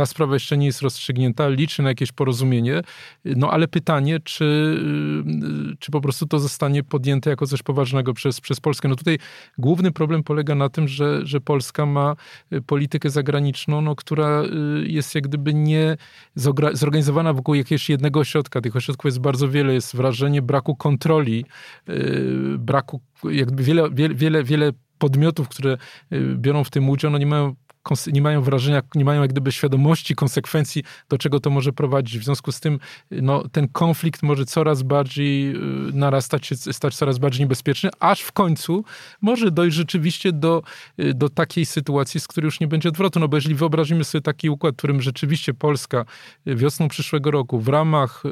ta 0.00 0.06
sprawa 0.06 0.34
jeszcze 0.34 0.56
nie 0.56 0.66
jest 0.66 0.82
rozstrzygnięta, 0.82 1.48
liczy 1.48 1.82
na 1.82 1.88
jakieś 1.88 2.12
porozumienie, 2.12 2.80
no 3.24 3.50
ale 3.50 3.68
pytanie, 3.68 4.20
czy, 4.24 4.44
y, 4.44 5.76
czy 5.78 5.90
po 5.90 6.00
prostu 6.00 6.26
to 6.26 6.38
zostanie 6.38 6.82
podjęte 6.82 7.30
jako 7.30 7.46
coś 7.46 7.62
poważnego 7.62 8.14
przez, 8.14 8.40
przez 8.40 8.60
Polskę. 8.60 8.88
No 8.88 8.96
tutaj 8.96 9.18
główny 9.58 9.92
problem 9.92 10.22
polega 10.22 10.54
na 10.54 10.68
tym, 10.68 10.88
że, 10.88 11.26
że 11.26 11.40
Polska 11.40 11.86
ma 11.86 12.16
y, 12.52 12.62
politykę 12.62 13.10
zagraniczną, 13.10 13.80
no, 13.80 13.96
która 13.96 14.42
y, 14.42 14.88
jest 14.88 15.14
jak 15.14 15.24
gdyby 15.24 15.54
nie 15.54 15.96
zorganizowana 16.72 17.32
wokół 17.32 17.54
jakiegoś 17.54 17.88
jednego 17.90 18.20
ośrodka. 18.20 18.60
Tych 18.60 18.76
ośrodków 18.76 19.04
jest 19.04 19.20
bardzo 19.20 19.48
wiele, 19.48 19.74
jest 19.74 19.96
wrażenie 19.96 20.42
braku 20.42 20.76
kontroli, 20.76 21.44
braku 22.58 23.00
jakby 23.24 23.62
wiele, 23.62 23.90
wiele, 23.90 24.14
wiele, 24.14 24.44
wiele 24.44 24.72
podmiotów, 24.98 25.48
które 25.48 25.76
biorą 26.36 26.64
w 26.64 26.70
tym 26.70 26.88
udział, 26.88 27.10
no 27.10 27.18
nie 27.18 27.26
mają 27.26 27.54
nie 28.12 28.22
mają 28.22 28.42
wrażenia, 28.42 28.82
nie 28.94 29.04
mają 29.04 29.22
jak 29.22 29.30
gdyby 29.30 29.52
świadomości 29.52 30.14
konsekwencji, 30.14 30.84
do 31.08 31.18
czego 31.18 31.40
to 31.40 31.50
może 31.50 31.72
prowadzić. 31.72 32.18
W 32.18 32.24
związku 32.24 32.52
z 32.52 32.60
tym 32.60 32.78
no, 33.10 33.48
ten 33.52 33.68
konflikt 33.68 34.22
może 34.22 34.44
coraz 34.44 34.82
bardziej 34.82 35.50
y, 35.50 35.92
narastać, 35.92 36.46
się, 36.46 36.56
stać 36.56 36.96
coraz 36.96 37.18
bardziej 37.18 37.40
niebezpieczny, 37.40 37.90
aż 38.00 38.20
w 38.20 38.32
końcu 38.32 38.84
może 39.20 39.50
dojść 39.50 39.76
rzeczywiście 39.76 40.32
do, 40.32 40.62
y, 40.98 41.14
do 41.14 41.28
takiej 41.28 41.66
sytuacji, 41.66 42.20
z 42.20 42.28
której 42.28 42.46
już 42.46 42.60
nie 42.60 42.68
będzie 42.68 42.88
odwrotu. 42.88 43.20
No 43.20 43.28
bo 43.28 43.36
jeżeli 43.36 43.54
wyobrazimy 43.54 44.04
sobie 44.04 44.22
taki 44.22 44.50
układ, 44.50 44.74
w 44.74 44.78
którym 44.78 45.02
rzeczywiście 45.02 45.54
Polska 45.54 46.04
y, 46.48 46.56
wiosną 46.56 46.88
przyszłego 46.88 47.30
roku 47.30 47.60
w 47.60 47.68
ramach 47.68 48.22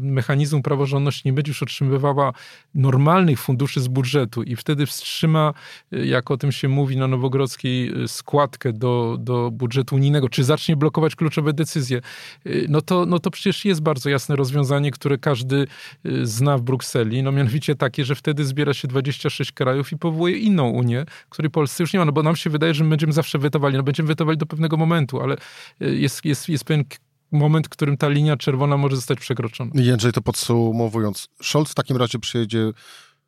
mechanizmu 0.00 0.62
praworządności 0.62 1.22
nie 1.24 1.32
będzie 1.32 1.50
już 1.50 1.62
otrzymywała 1.62 2.32
normalnych 2.74 3.40
funduszy 3.40 3.80
z 3.80 3.88
budżetu 3.88 4.42
i 4.42 4.56
wtedy 4.56 4.86
wstrzyma, 4.86 5.54
jak 5.90 6.30
o 6.30 6.36
tym 6.36 6.52
się 6.52 6.68
mówi 6.68 6.96
na 6.96 7.06
Nowogrodzkiej, 7.06 7.92
składkę 8.06 8.72
do 8.72 8.97
do, 9.18 9.50
budżetu 9.50 9.94
unijnego, 9.96 10.28
czy 10.28 10.44
zacznie 10.44 10.76
blokować 10.76 11.16
kluczowe 11.16 11.52
decyzje, 11.52 12.00
y, 12.46 12.66
no 12.68 12.80
to, 12.80 13.06
no 13.06 13.18
to 13.18 13.30
przecież 13.30 13.64
jest 13.64 13.80
bardzo 13.80 14.10
jasne 14.10 14.36
rozwiązanie, 14.36 14.90
które 14.90 15.18
każdy 15.18 15.66
y, 16.06 16.26
zna 16.26 16.58
w 16.58 16.62
Brukseli, 16.62 17.22
no 17.22 17.32
mianowicie 17.32 17.74
takie, 17.74 18.04
że 18.04 18.14
wtedy 18.14 18.44
zbiera 18.44 18.74
się 18.74 18.88
26 18.88 19.52
krajów 19.52 19.92
i 19.92 19.96
powołuje 19.96 20.38
inną 20.38 20.68
Unię, 20.68 21.04
której 21.28 21.50
Polsce 21.50 21.82
już 21.82 21.92
nie 21.92 21.98
ma, 21.98 22.04
no 22.04 22.12
bo 22.12 22.22
nam 22.22 22.36
się 22.36 22.50
wydaje, 22.50 22.74
że 22.74 22.84
my 22.84 22.90
będziemy 22.90 23.12
zawsze 23.12 23.38
wetowali, 23.38 23.76
no 23.76 23.82
będziemy 23.82 24.06
wetowali 24.06 24.38
do 24.38 24.46
pewnego 24.46 24.76
momentu, 24.76 25.20
ale 25.20 25.36
y, 25.82 25.96
jest, 25.96 26.24
jest, 26.24 26.48
jest 26.48 26.64
pewien 26.64 26.84
moment, 27.32 27.66
w 27.66 27.70
którym 27.70 27.96
ta 27.96 28.08
linia 28.08 28.36
czerwona 28.36 28.76
może 28.76 28.96
zostać 28.96 29.18
przekroczona. 29.18 29.70
Jędrzej, 29.74 30.12
to 30.12 30.22
podsumowując, 30.22 31.28
Scholz 31.42 31.70
w 31.70 31.74
takim 31.74 31.96
razie 31.96 32.18
przyjedzie 32.18 32.70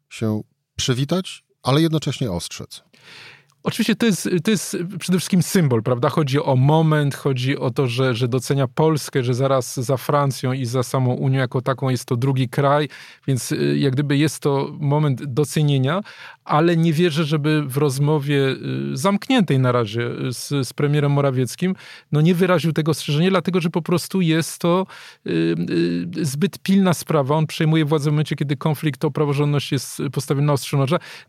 się 0.09 0.41
przywitać, 0.77 1.45
ale 1.63 1.83
jednocześnie 1.83 2.31
ostrzec. 2.31 2.83
Oczywiście 3.63 3.97
to 3.97 4.07
jest, 4.07 4.29
to 4.45 4.51
jest 4.51 4.77
przede 4.99 5.19
wszystkim 5.19 5.43
symbol, 5.43 5.83
prawda? 5.83 6.09
Chodzi 6.09 6.43
o 6.43 6.57
moment, 6.57 7.15
chodzi 7.15 7.59
o 7.59 7.71
to, 7.71 7.87
że, 7.87 8.15
że 8.15 8.29
docenia 8.29 8.69
Polskę, 8.69 9.25
że 9.25 9.35
zaraz 9.35 9.81
za 9.81 9.97
Francją 9.97 10.53
i 10.53 10.67
za 10.67 10.83
samą 10.83 11.15
Unią 11.15 11.39
jako 11.39 11.61
taką 11.61 11.89
jest 11.89 12.05
to 12.05 12.17
drugi 12.17 12.49
kraj, 12.49 12.89
więc 13.27 13.53
y, 13.53 13.79
jak 13.79 13.93
gdyby 13.93 14.17
jest 14.17 14.41
to 14.41 14.69
moment 14.79 15.25
docenienia, 15.25 16.01
ale 16.45 16.77
nie 16.77 16.93
wierzę, 16.93 17.25
żeby 17.25 17.63
w 17.63 17.77
rozmowie 17.77 18.49
y, 18.93 18.97
zamkniętej 18.97 19.59
na 19.59 19.73
razie 19.73 20.03
y, 20.03 20.33
z, 20.33 20.69
z 20.69 20.73
premierem 20.73 21.13
Morawieckim, 21.13 21.75
no 22.13 22.21
nie 22.21 22.35
wyraził 22.35 22.73
tego 22.73 22.91
ostrzeżenia, 22.91 23.31
dlatego 23.31 23.61
że 23.61 23.71
po 23.71 23.83
prostu 23.83 24.21
jest 24.21 24.59
to 24.59 24.87
zbyt 26.23 26.59
pilna 26.59 26.95
sprawa. 26.95 27.37
On 27.37 27.47
przejmuje 27.47 27.85
władzę 27.85 28.11
w 28.11 28.13
momencie, 28.13 28.37
kiedy 28.37 28.57
konflikt 28.57 29.05
o 29.05 29.11
praworządność 29.11 29.73
jest 29.73 30.03
postawiony 30.13 30.47
na 30.47 30.53
ostrzu. 30.53 30.79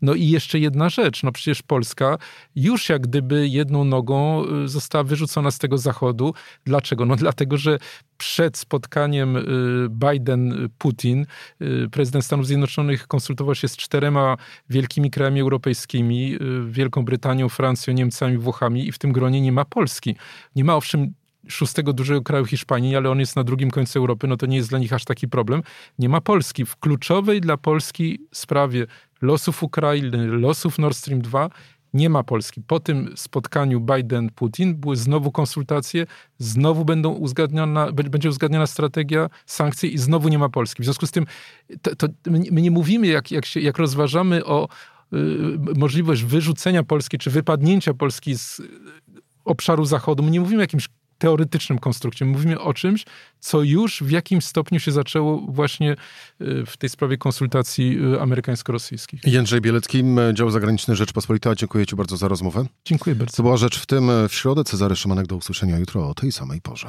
No 0.02 0.14
i 0.14 0.28
jeszcze 0.28 0.58
jedna 0.58 0.88
rzecz, 0.88 1.22
no 1.22 1.32
przecież 1.32 1.62
Polska 1.62 2.18
już 2.56 2.88
jak 2.88 3.02
gdyby 3.02 3.48
jedną 3.48 3.84
nogą 3.84 4.44
y, 4.64 4.68
została 4.68 5.04
wyrzucona 5.04 5.50
z 5.50 5.58
tego 5.58 5.78
zachodu. 5.78 6.34
Dlaczego? 6.64 7.06
No 7.06 7.16
dlatego, 7.16 7.56
że 7.56 7.78
przed 8.18 8.58
spotkaniem 8.58 9.36
y, 9.36 9.42
Biden-Putin 9.88 11.26
y, 11.62 11.88
prezydent 11.90 12.24
Stanów 12.24 12.46
Zjednoczonych 12.46 13.06
konsultował 13.06 13.54
się 13.54 13.68
z 13.68 13.76
czterema 13.76 14.36
wielkimi 14.70 15.10
krajami 15.10 15.40
europejskimi, 15.40 16.38
Wielką 16.66 17.04
Brytanią, 17.04 17.48
Francją, 17.48 17.94
Niemcami, 17.94 18.38
Włochami 18.38 18.88
i 18.88 18.92
w 18.92 18.98
tym 18.98 19.12
gronie 19.12 19.40
nie 19.40 19.52
ma 19.52 19.64
Polski. 19.64 20.16
Nie 20.56 20.64
ma 20.64 20.76
owszem 20.76 21.12
szóstego 21.48 21.92
dużego 21.92 22.22
kraju 22.22 22.44
Hiszpanii, 22.44 22.96
ale 22.96 23.10
on 23.10 23.20
jest 23.20 23.36
na 23.36 23.44
drugim 23.44 23.70
końcu 23.70 23.98
Europy, 23.98 24.26
no 24.26 24.36
to 24.36 24.46
nie 24.46 24.56
jest 24.56 24.68
dla 24.68 24.78
nich 24.78 24.92
aż 24.92 25.04
taki 25.04 25.28
problem. 25.28 25.62
Nie 25.98 26.08
ma 26.08 26.20
Polski. 26.20 26.66
W 26.66 26.76
kluczowej 26.76 27.40
dla 27.40 27.56
Polski 27.56 28.18
sprawie 28.32 28.86
losów 29.22 29.62
Ukrainy, 29.62 30.26
losów 30.26 30.78
Nord 30.78 30.96
Stream 30.96 31.20
2 31.22 31.50
nie 31.94 32.10
ma 32.10 32.22
Polski. 32.22 32.62
Po 32.66 32.80
tym 32.80 33.12
spotkaniu 33.16 33.80
Biden-Putin 33.80 34.74
były 34.74 34.96
znowu 34.96 35.32
konsultacje, 35.32 36.06
znowu 36.38 36.84
będą 36.84 37.12
uzgadniona, 37.12 37.92
będzie 37.92 38.28
uzgadniona 38.28 38.66
strategia 38.66 39.30
sankcji 39.46 39.94
i 39.94 39.98
znowu 39.98 40.28
nie 40.28 40.38
ma 40.38 40.48
Polski. 40.48 40.82
W 40.82 40.84
związku 40.84 41.06
z 41.06 41.10
tym 41.10 41.26
to, 41.82 41.96
to 41.96 42.08
my 42.26 42.62
nie 42.62 42.70
mówimy, 42.70 43.06
jak, 43.06 43.30
jak, 43.30 43.46
się, 43.46 43.60
jak 43.60 43.78
rozważamy 43.78 44.44
o 44.44 44.68
y, 45.12 45.16
możliwość 45.76 46.24
wyrzucenia 46.24 46.82
Polski 46.82 47.18
czy 47.18 47.30
wypadnięcia 47.30 47.94
Polski 47.94 48.38
z 48.38 48.62
obszaru 49.44 49.84
Zachodu, 49.84 50.22
my 50.22 50.30
nie 50.30 50.40
mówimy 50.40 50.60
o 50.60 50.60
jakimś 50.60 50.88
teoretycznym 51.22 51.78
konstrukcie. 51.78 52.24
Mówimy 52.24 52.60
o 52.60 52.74
czymś, 52.74 53.04
co 53.40 53.62
już 53.62 54.02
w 54.02 54.10
jakimś 54.10 54.44
stopniu 54.44 54.80
się 54.80 54.92
zaczęło 54.92 55.38
właśnie 55.48 55.92
y, 56.40 56.66
w 56.66 56.76
tej 56.76 56.88
sprawie 56.88 57.18
konsultacji 57.18 57.98
y, 58.14 58.20
amerykańsko-rosyjskich. 58.20 59.20
Jędrzej 59.24 59.60
Bielecki, 59.60 60.04
dział 60.32 60.50
zagraniczny 60.50 60.96
Rzeczpospolita. 60.96 61.54
Dziękuję 61.54 61.86
Ci 61.86 61.96
bardzo 61.96 62.16
za 62.16 62.28
rozmowę. 62.28 62.66
Dziękuję 62.84 63.16
bardzo. 63.16 63.36
To 63.36 63.42
była 63.42 63.56
rzecz 63.56 63.78
w 63.78 63.86
tym 63.86 64.10
w 64.28 64.34
środę. 64.34 64.64
Cezary 64.64 64.96
Szymanek 64.96 65.26
do 65.26 65.36
usłyszenia 65.36 65.78
jutro 65.78 66.08
o 66.08 66.14
tej 66.14 66.32
samej 66.32 66.60
porze. 66.60 66.88